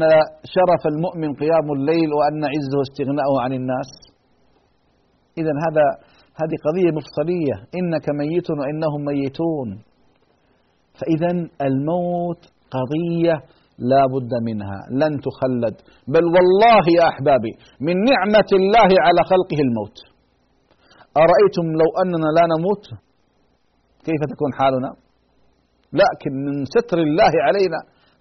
شرف 0.54 0.82
المؤمن 0.92 1.30
قيام 1.42 1.66
الليل 1.76 2.10
وأن 2.18 2.42
عزه 2.54 2.78
استغناؤه 2.86 3.36
عن 3.44 3.52
الناس. 3.60 3.90
إذا 5.40 5.54
هذا 5.64 5.86
هذه 6.40 6.56
قضية 6.66 6.90
مفصلية. 6.98 7.56
إنك 7.78 8.06
ميت 8.20 8.48
وإنهم 8.58 9.00
ميتون. 9.10 9.68
فإذا 10.98 11.30
الموت 11.68 12.42
قضية 12.76 13.36
لا 13.90 14.02
بد 14.14 14.32
منها. 14.48 14.78
لن 15.02 15.12
تخلد. 15.26 15.76
بل 16.14 16.24
والله 16.34 16.84
يا 16.98 17.04
أحبابي 17.12 17.52
من 17.86 17.96
نعمة 18.10 18.50
الله 18.60 18.90
على 19.06 19.20
خلقه 19.32 19.58
الموت. 19.66 19.96
أرأيتم 21.24 21.66
لو 21.80 21.88
أننا 22.02 22.28
لا 22.38 22.44
نموت؟ 22.52 22.84
كيف 24.06 24.20
تكون 24.32 24.50
حالنا؟ 24.58 24.90
لكن 26.00 26.32
من 26.46 26.54
ستر 26.76 26.98
الله 27.06 27.32
علينا 27.46 27.78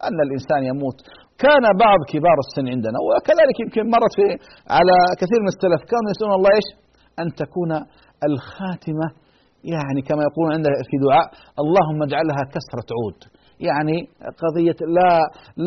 أن 0.07 0.17
الإنسان 0.27 0.61
يموت. 0.71 0.97
كان 1.45 1.63
بعض 1.85 1.99
كبار 2.11 2.37
السن 2.45 2.65
عندنا 2.73 2.97
وكذلك 3.07 3.55
يمكن 3.63 3.83
مرت 3.95 4.13
في 4.17 4.25
على 4.77 4.95
كثير 5.21 5.39
من 5.45 5.51
السلف 5.55 5.81
كانوا 5.91 6.09
يسألون 6.13 6.33
الله 6.39 6.51
إيش؟ 6.57 6.67
أن 7.21 7.27
تكون 7.41 7.71
الخاتمة 8.29 9.07
يعني 9.73 10.01
كما 10.07 10.21
يقولون 10.27 10.51
عندنا 10.57 10.75
في 10.89 10.95
دعاء 11.05 11.27
اللهم 11.63 11.99
اجعلها 12.07 12.43
كسرة 12.53 12.89
عود. 12.97 13.19
يعني 13.69 13.97
قضية 14.43 14.79
لا 14.97 15.11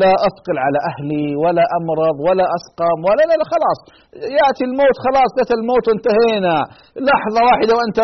لا 0.01 0.11
أثقل 0.27 0.57
على 0.65 0.79
أهلي 0.89 1.25
ولا 1.43 1.65
أمرض 1.79 2.15
ولا 2.27 2.45
أسقم 2.57 2.97
ولا 3.07 3.23
لا, 3.29 3.35
لا 3.41 3.45
خلاص. 3.53 3.79
يأتي 4.39 4.63
الموت 4.69 4.97
خلاص 5.07 5.29
جت 5.37 5.51
الموت 5.59 5.85
وانتهينا 5.87 6.55
لحظة 7.09 7.39
واحدة 7.47 7.71
وأنت 7.77 7.99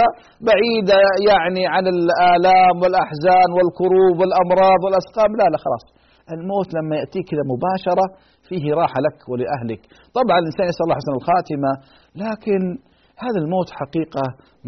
بعيدة 0.48 0.98
يعني 1.30 1.64
عن 1.74 1.86
الآلام 1.96 2.76
والأحزان 2.82 3.50
والكروب 3.56 4.16
والأمراض 4.20 4.80
والأسقام. 4.84 5.30
لا 5.40 5.48
لا 5.54 5.58
خلاص. 5.66 5.86
الموت 6.36 6.70
لما 6.78 6.96
يأتيك 7.02 7.26
كذا 7.32 7.44
مباشرة 7.54 8.06
فيه 8.48 8.64
راحة 8.82 9.00
لك 9.06 9.18
ولأهلك. 9.30 9.82
طبعا 10.20 10.38
الإنسان 10.44 10.66
يسأل 10.72 10.84
الله 10.86 10.98
حسن 11.02 11.14
الخاتمة 11.20 11.72
لكن 12.24 12.62
هذا 13.26 13.40
الموت 13.44 13.70
حقيقة 13.80 14.26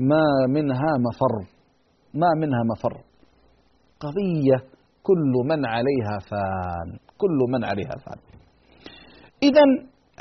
ما 0.09 0.25
منها 0.55 0.91
مفر 1.07 1.33
ما 2.21 2.29
منها 2.41 2.63
مفر. 2.71 2.93
قضية 4.03 4.72
كل 5.03 5.33
من 5.49 5.65
عليها 5.65 6.19
فان 6.29 6.99
كل 7.17 7.39
من 7.49 7.63
عليها 7.63 7.95
فان. 8.05 8.19
إذا 9.43 9.65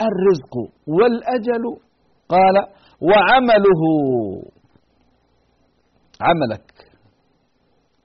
الرزق 0.09 0.55
والأجل 0.87 1.65
قال 2.29 2.57
وعمله. 3.01 3.83
عملك. 6.21 6.73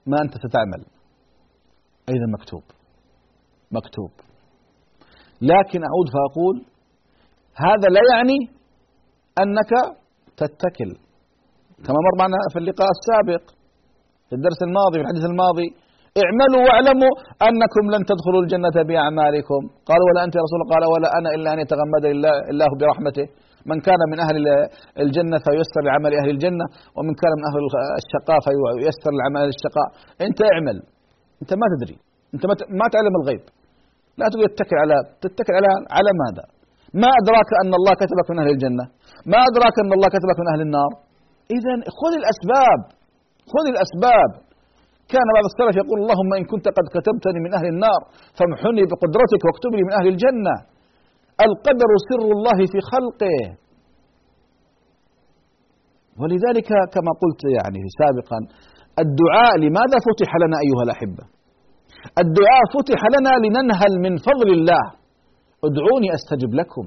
ما 0.06 0.16
أنت 0.24 0.34
ستعمل. 0.34 0.84
أيضا 2.08 2.26
مكتوب 2.38 2.62
مكتوب. 3.72 4.10
لكن 5.42 5.80
أعود 5.88 6.08
فأقول 6.14 6.56
هذا 7.54 7.88
لا 7.88 8.00
يعني 8.14 8.38
أنك 9.42 9.70
تتكل. 10.36 10.90
كما 11.84 11.98
مر 12.06 12.18
معنا 12.18 12.36
في 12.52 12.58
اللقاء 12.58 12.88
السابق 12.96 13.50
في 14.28 14.34
الدرس 14.36 14.60
الماضي 14.62 14.96
في 14.98 15.00
الحديث 15.00 15.24
الماضي 15.24 15.68
اعملوا 16.24 16.62
واعلموا 16.66 17.12
أنكم 17.48 17.84
لن 17.94 18.02
تدخلوا 18.10 18.42
الجنة 18.44 18.76
بأعمالكم. 18.88 19.60
قال 19.88 20.00
ولا 20.08 20.20
أنت 20.24 20.34
يا 20.38 20.42
رسول 20.46 20.58
الله؟ 20.58 20.70
قال 20.74 20.84
ولا 20.94 21.08
أنا 21.18 21.28
إلا 21.36 21.48
أن 21.54 21.58
يتغمد 21.64 22.04
الله 22.52 22.70
برحمته. 22.80 23.26
من 23.70 23.78
كان 23.86 24.00
من 24.12 24.18
أهل 24.24 24.36
الجنة 25.04 25.36
فييسر 25.46 25.82
لعمل 25.88 26.12
أهل 26.20 26.30
الجنة 26.36 26.66
ومن 26.96 27.14
كان 27.22 27.32
من 27.38 27.44
أهل 27.50 27.58
الشقاء 28.02 28.38
فييسر 28.44 29.12
لعمل 29.18 29.40
الشقاء. 29.54 29.88
أنت 30.26 30.38
اعمل. 30.52 30.76
أنت 31.42 31.50
ما 31.60 31.66
تدري. 31.72 31.96
أنت 32.34 32.42
ما 32.80 32.86
تعلم 32.94 33.14
الغيب. 33.20 33.42
لا 34.20 34.26
تقول 34.32 34.44
تتكل 34.54 34.76
على 34.82 34.96
تتكل 35.24 35.52
على 35.58 35.70
على 35.96 36.10
ماذا؟ 36.22 36.44
ما 37.02 37.10
أدراك 37.20 37.50
أن 37.62 37.72
الله 37.78 37.92
كتبك 38.02 38.26
من 38.32 38.38
أهل 38.42 38.50
الجنة؟ 38.56 38.84
ما 39.32 39.38
أدراك 39.48 39.76
أن 39.84 39.90
الله 39.96 40.08
كتبك 40.16 40.38
من 40.42 40.48
أهل 40.52 40.60
النار؟ 40.66 40.90
اذا 41.56 41.74
خذ 42.00 42.12
الأسباب. 42.22 42.80
خذ 43.52 43.66
الأسباب. 43.74 44.30
كان 45.12 45.26
بعض 45.36 45.44
السلف 45.52 45.74
يقول 45.82 45.98
اللهم 46.02 46.30
إن 46.38 46.44
كنت 46.52 46.66
قد 46.76 46.86
كتبتني 46.94 47.40
من 47.44 47.50
أهل 47.58 47.66
النار 47.74 48.00
فامحني 48.38 48.82
بقدرتك 48.90 49.40
واكتبني 49.46 49.82
من 49.88 49.92
أهل 49.98 50.06
الجنة. 50.14 50.54
القدر 51.46 51.90
سر 52.08 52.22
الله 52.36 52.58
في 52.72 52.78
خلقه. 52.92 53.38
ولذلك 56.20 56.70
كما 56.94 57.12
قلت 57.22 57.42
يعني 57.56 57.80
سابقا 58.00 58.38
الدعاء 59.04 59.52
لماذا 59.64 59.98
فتح 60.08 60.30
لنا 60.42 60.56
أيها 60.64 60.82
الأحبة؟ 60.86 61.24
الدعاء 62.22 62.62
فتح 62.76 63.00
لنا 63.14 63.32
لننهل 63.44 63.92
من 64.04 64.12
فضل 64.28 64.48
الله. 64.58 64.84
ادعوني 65.68 66.08
أستجب 66.18 66.52
لكم. 66.60 66.86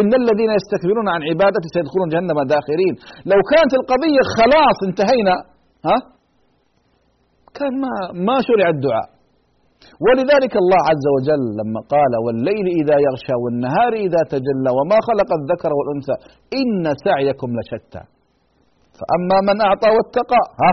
إن 0.00 0.10
الذين 0.22 0.50
يستكبرون 0.58 1.06
عن 1.14 1.20
عبادتي 1.30 1.68
سيدخلون 1.74 2.08
جهنم 2.14 2.38
داخرين. 2.54 2.94
لو 3.32 3.40
كانت 3.52 3.72
القضية 3.80 4.22
خلاص 4.38 4.78
انتهينا 4.88 5.34
ها؟ 5.88 5.96
كان 7.60 7.72
ما 7.84 7.92
ما 8.28 8.36
شرع 8.48 8.66
الدعاء. 8.76 9.08
ولذلك 10.04 10.54
الله 10.62 10.80
عز 10.90 11.06
وجل 11.16 11.44
لما 11.58 11.80
قال 11.94 12.12
والليل 12.24 12.66
إذا 12.80 12.96
يغشى 13.06 13.36
والنهار 13.42 13.92
إذا 14.06 14.20
تجلى 14.34 14.70
وما 14.78 14.98
خلق 15.08 15.30
الذكر 15.40 15.70
والأنثى 15.76 16.16
إن 16.60 16.84
سعيكم 17.06 17.48
لشتى. 17.58 18.02
فأما 18.98 19.38
من 19.48 19.56
أعطى 19.68 19.88
واتقى 19.96 20.42
ها 20.60 20.70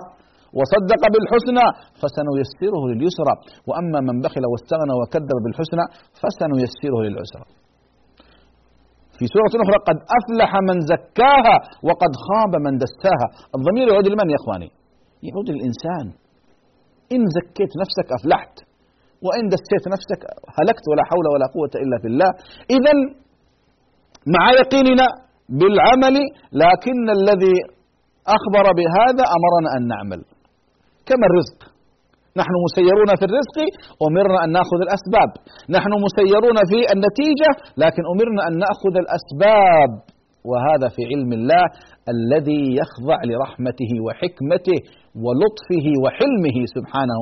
وصدق 0.57 1.01
بالحسنى 1.13 1.65
فسنيسره 2.01 2.83
لليسرى. 2.91 3.35
وأما 3.69 3.99
من 4.07 4.15
بخل 4.23 4.43
واستغنى 4.51 4.93
وكذب 4.99 5.38
بالحسنى 5.43 5.85
فسنيسره 6.21 6.99
للعسرى. 7.05 7.47
في 9.17 9.25
سورة 9.33 9.53
أخرى 9.65 9.77
قد 9.89 9.97
أفلح 10.17 10.51
من 10.69 10.77
زكاها 10.93 11.55
وقد 11.88 12.11
خاب 12.27 12.53
من 12.65 12.73
دساها. 12.83 13.27
الضمير 13.57 13.85
يعود 13.91 14.07
لمن 14.13 14.27
يا 14.33 14.38
إخواني؟ 14.41 14.69
يعود 15.27 15.47
للإنسان. 15.53 16.05
إن 17.13 17.21
زكيت 17.37 17.71
نفسك 17.83 18.07
أفلحت 18.17 18.55
وإن 19.25 19.43
دسيت 19.53 19.85
نفسك 19.95 20.21
هلكت 20.57 20.85
ولا 20.89 21.03
حول 21.09 21.25
ولا 21.33 21.47
قوة 21.55 21.73
إلا 21.83 21.97
بالله. 22.03 22.29
إذا 22.75 22.93
مع 24.35 24.43
يقيننا 24.61 25.07
بالعمل 25.59 26.15
لكن 26.63 27.03
الذي 27.17 27.55
أخبر 28.37 28.65
بهذا 28.79 29.23
أمرنا 29.37 29.69
أن 29.77 29.81
نعمل. 29.93 30.21
كما 31.07 31.25
الرزق. 31.29 31.59
نحن 32.41 32.53
مسيرون 32.65 33.09
في 33.19 33.25
الرزق 33.29 33.57
أمرنا 34.07 34.39
أن 34.43 34.49
نأخذ 34.57 34.79
الأسباب. 34.87 35.31
نحن 35.77 35.91
مسيرون 36.05 36.57
في 36.71 36.79
النتيجة 36.93 37.51
لكن 37.83 38.03
أمرنا 38.13 38.41
أن 38.47 38.53
نأخذ 38.65 38.93
الأسباب. 39.03 39.91
وهذا 40.49 40.87
في 40.95 41.01
علم 41.11 41.31
الله 41.39 41.65
الذي 42.15 42.63
يخضع 42.81 43.19
لرحمته 43.29 43.91
وحكمته. 44.05 44.77
ولطفه 45.26 45.88
وحلمه 46.03 46.57
سبحانه 46.76 47.20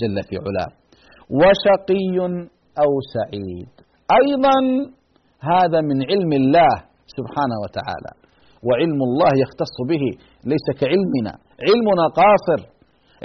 جل 0.00 0.16
في 0.28 0.36
علاه. 0.44 0.70
وشقي 1.38 2.16
أو 2.82 2.90
سعيد. 3.14 3.72
أيضا 4.20 4.58
هذا 5.52 5.78
من 5.90 5.98
علم 6.10 6.32
الله 6.32 6.74
سبحانه 7.16 7.56
وتعالى. 7.64 8.12
وعلم 8.66 9.00
الله 9.08 9.30
يختص 9.42 9.76
به 9.90 10.04
ليس 10.52 10.66
كعلمنا. 10.80 11.34
علمنا 11.68 12.04
قاصر. 12.20 12.60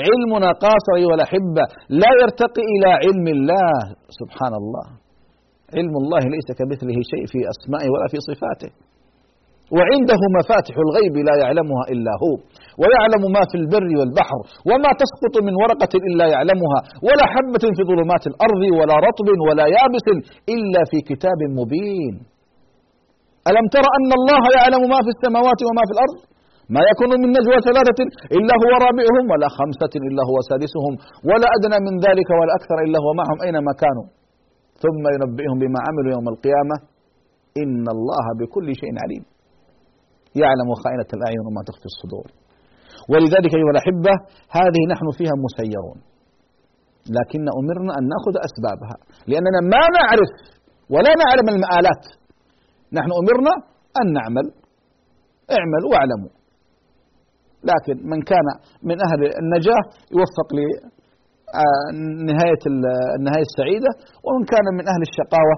علمنا 0.06 0.50
قاصر 0.66 0.94
أيها 0.98 1.16
الأحبة. 1.20 1.64
لا 2.02 2.12
يرتقي 2.22 2.66
إلى 2.74 2.90
علم 3.04 3.28
الله 3.38 3.74
سبحان 4.20 4.54
الله. 4.62 4.86
علم 5.78 5.94
الله 6.04 6.22
ليس 6.36 6.50
كمثله 6.60 6.98
شيء 7.12 7.26
في 7.34 7.40
أسمائه 7.54 7.88
ولا 7.94 8.08
في 8.12 8.18
صفاته. 8.30 8.72
وعنده 9.78 10.22
مفاتح 10.38 10.76
الغيب 10.86 11.16
لا 11.28 11.36
يعلمها 11.44 11.84
إلا 11.94 12.14
هو 12.24 12.34
ويعلم 12.82 13.24
ما 13.36 13.44
في 13.50 13.56
البر 13.62 13.90
والبحر 14.00 14.40
وما 14.70 14.92
تسقط 15.02 15.36
من 15.48 15.54
ورقة 15.62 15.94
إلا 16.10 16.26
يعلمها 16.34 16.80
ولا 17.08 17.26
حبة 17.34 17.64
في 17.76 17.82
ظلمات 17.92 18.24
الأرض 18.32 18.64
ولا 18.78 18.96
رطب 19.08 19.28
ولا 19.48 19.66
يابس 19.78 20.08
إلا 20.56 20.82
في 20.92 20.98
كتاب 21.10 21.40
مبين. 21.60 22.16
ألم 23.50 23.66
تر 23.76 23.86
أن 23.98 24.10
الله 24.20 24.44
يعلم 24.58 24.82
ما 24.94 25.00
في 25.06 25.12
السماوات 25.16 25.60
وما 25.68 25.84
في 25.88 25.94
الأرض؟ 25.96 26.18
ما 26.76 26.82
يكون 26.92 27.12
من 27.22 27.30
نجوى 27.38 27.58
ثلاثة 27.70 28.00
إلا 28.38 28.54
هو 28.64 28.72
رابعهم 28.86 29.26
ولا 29.32 29.48
خمسة 29.58 29.94
إلا 30.08 30.22
هو 30.30 30.38
سادسهم 30.50 30.94
ولا 31.30 31.48
أدنى 31.58 31.78
من 31.88 31.96
ذلك 32.06 32.30
ولا 32.40 32.54
أكثر 32.60 32.78
إلا 32.86 32.98
هو 33.04 33.10
معهم 33.20 33.38
أينما 33.46 33.72
كانوا؟ 33.84 34.08
ثم 34.84 35.04
ينبئهم 35.16 35.58
بما 35.64 35.80
عملوا 35.86 36.12
يوم 36.16 36.28
القيامة. 36.34 36.76
إن 37.64 37.86
الله 37.96 38.26
بكل 38.40 38.68
شيء 38.82 38.94
عليم. 39.04 39.24
يعلم 40.42 40.70
خائنة 40.84 41.10
الأعين 41.18 41.42
وما 41.46 41.62
تخفي 41.68 41.88
الصدور. 41.94 42.28
ولذلك 43.12 43.52
أيها 43.60 43.74
الأحبة 43.76 44.14
هذه 44.60 44.82
نحن 44.94 45.08
فيها 45.18 45.36
مسيرون. 45.46 46.00
لكن 47.18 47.44
أمرنا 47.60 47.92
أن 48.00 48.04
نأخذ 48.14 48.36
أسبابها. 48.48 48.96
لأننا 49.30 49.60
ما 49.74 49.84
نعرف 49.98 50.32
ولا 50.94 51.12
نعلم 51.24 51.48
المآلات. 51.56 52.04
نحن 52.98 53.10
أمرنا 53.22 53.54
أن 54.00 54.06
نعمل. 54.18 54.46
اعملوا 55.58 55.90
واعلموا. 55.94 56.34
لكن 57.72 57.96
من 58.12 58.20
كان 58.32 58.48
من 58.90 58.98
أهل 59.08 59.20
النجاة 59.42 59.84
يوفق 60.18 60.48
لنهاية 60.58 62.64
النهاية 63.18 63.46
السعيدة. 63.52 63.92
ومن 64.26 64.44
كان 64.54 64.66
من 64.78 64.86
أهل 64.94 65.02
الشقاوة 65.10 65.56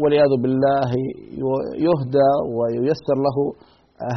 والعياذ 0.00 0.32
بالله 0.42 0.90
يهدى 1.86 2.30
وييسر 2.56 3.16
له 3.26 3.36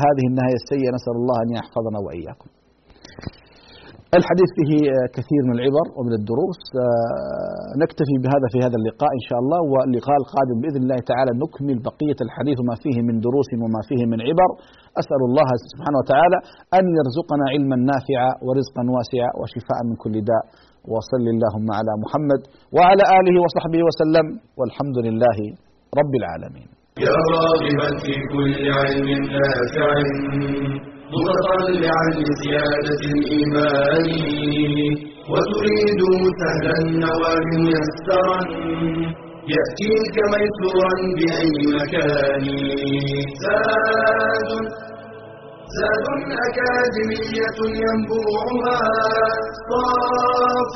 هذه 0.05 0.25
النهاية 0.32 0.57
السيئة 0.63 0.89
نسأل 0.97 1.15
الله 1.21 1.38
أن 1.45 1.49
يحفظنا 1.57 1.99
وإياكم. 2.05 2.49
الحديث 4.19 4.49
فيه 4.57 4.71
كثير 5.17 5.41
من 5.49 5.55
العبر 5.57 5.86
ومن 5.97 6.13
الدروس. 6.19 6.61
نكتفي 7.84 8.15
بهذا 8.23 8.47
في 8.53 8.59
هذا 8.65 8.78
اللقاء 8.82 9.11
إن 9.19 9.23
شاء 9.30 9.39
الله 9.43 9.59
واللقاء 9.71 10.17
القادم 10.23 10.57
بإذن 10.61 10.82
الله 10.86 10.99
تعالى 11.11 11.32
نكمل 11.43 11.78
بقية 11.89 12.19
الحديث 12.25 12.57
وما 12.61 12.75
فيه 12.84 12.97
من 13.07 13.15
دروس 13.25 13.49
وما 13.63 13.82
فيه 13.89 14.01
من 14.11 14.19
عبر. 14.28 14.49
أسأل 15.01 15.21
الله 15.30 15.49
سبحانه 15.71 15.97
وتعالى 16.01 16.38
أن 16.78 16.86
يرزقنا 16.97 17.45
علما 17.53 17.78
نافعا 17.91 18.32
ورزقا 18.45 18.84
واسعا 18.95 19.30
وشفاء 19.39 19.80
من 19.89 19.95
كل 20.03 20.15
داء. 20.32 20.43
وصل 20.93 21.25
اللهم 21.36 21.67
على 21.80 21.93
محمد 22.03 22.41
وعلى 22.75 23.03
آله 23.17 23.36
وصحبه 23.43 23.82
وسلم 23.88 24.25
والحمد 24.59 24.97
لله 25.05 25.38
رب 25.99 26.13
العالمين. 26.21 26.69
يا 27.06 27.16
راغبا 27.34 27.89
في 28.04 28.14
كل 28.34 28.72
علم 28.78 29.08
نافع. 29.34 29.91
متطلعا 31.14 32.06
لزيادة 32.18 33.02
الإيمان. 33.16 34.08
وتريد 35.32 36.02
سهلا 36.39 36.74
النوال 36.82 37.45
ميسرا. 37.66 38.39
يأتيك 39.54 40.16
ميسورا 40.34 40.93
بأي 41.18 41.58
مكان. 41.78 42.45
زاد 43.43 44.52
زاد 45.78 46.06
أكاديمية 46.48 47.60
ينبوعها. 47.84 48.80
صاف 49.70 50.76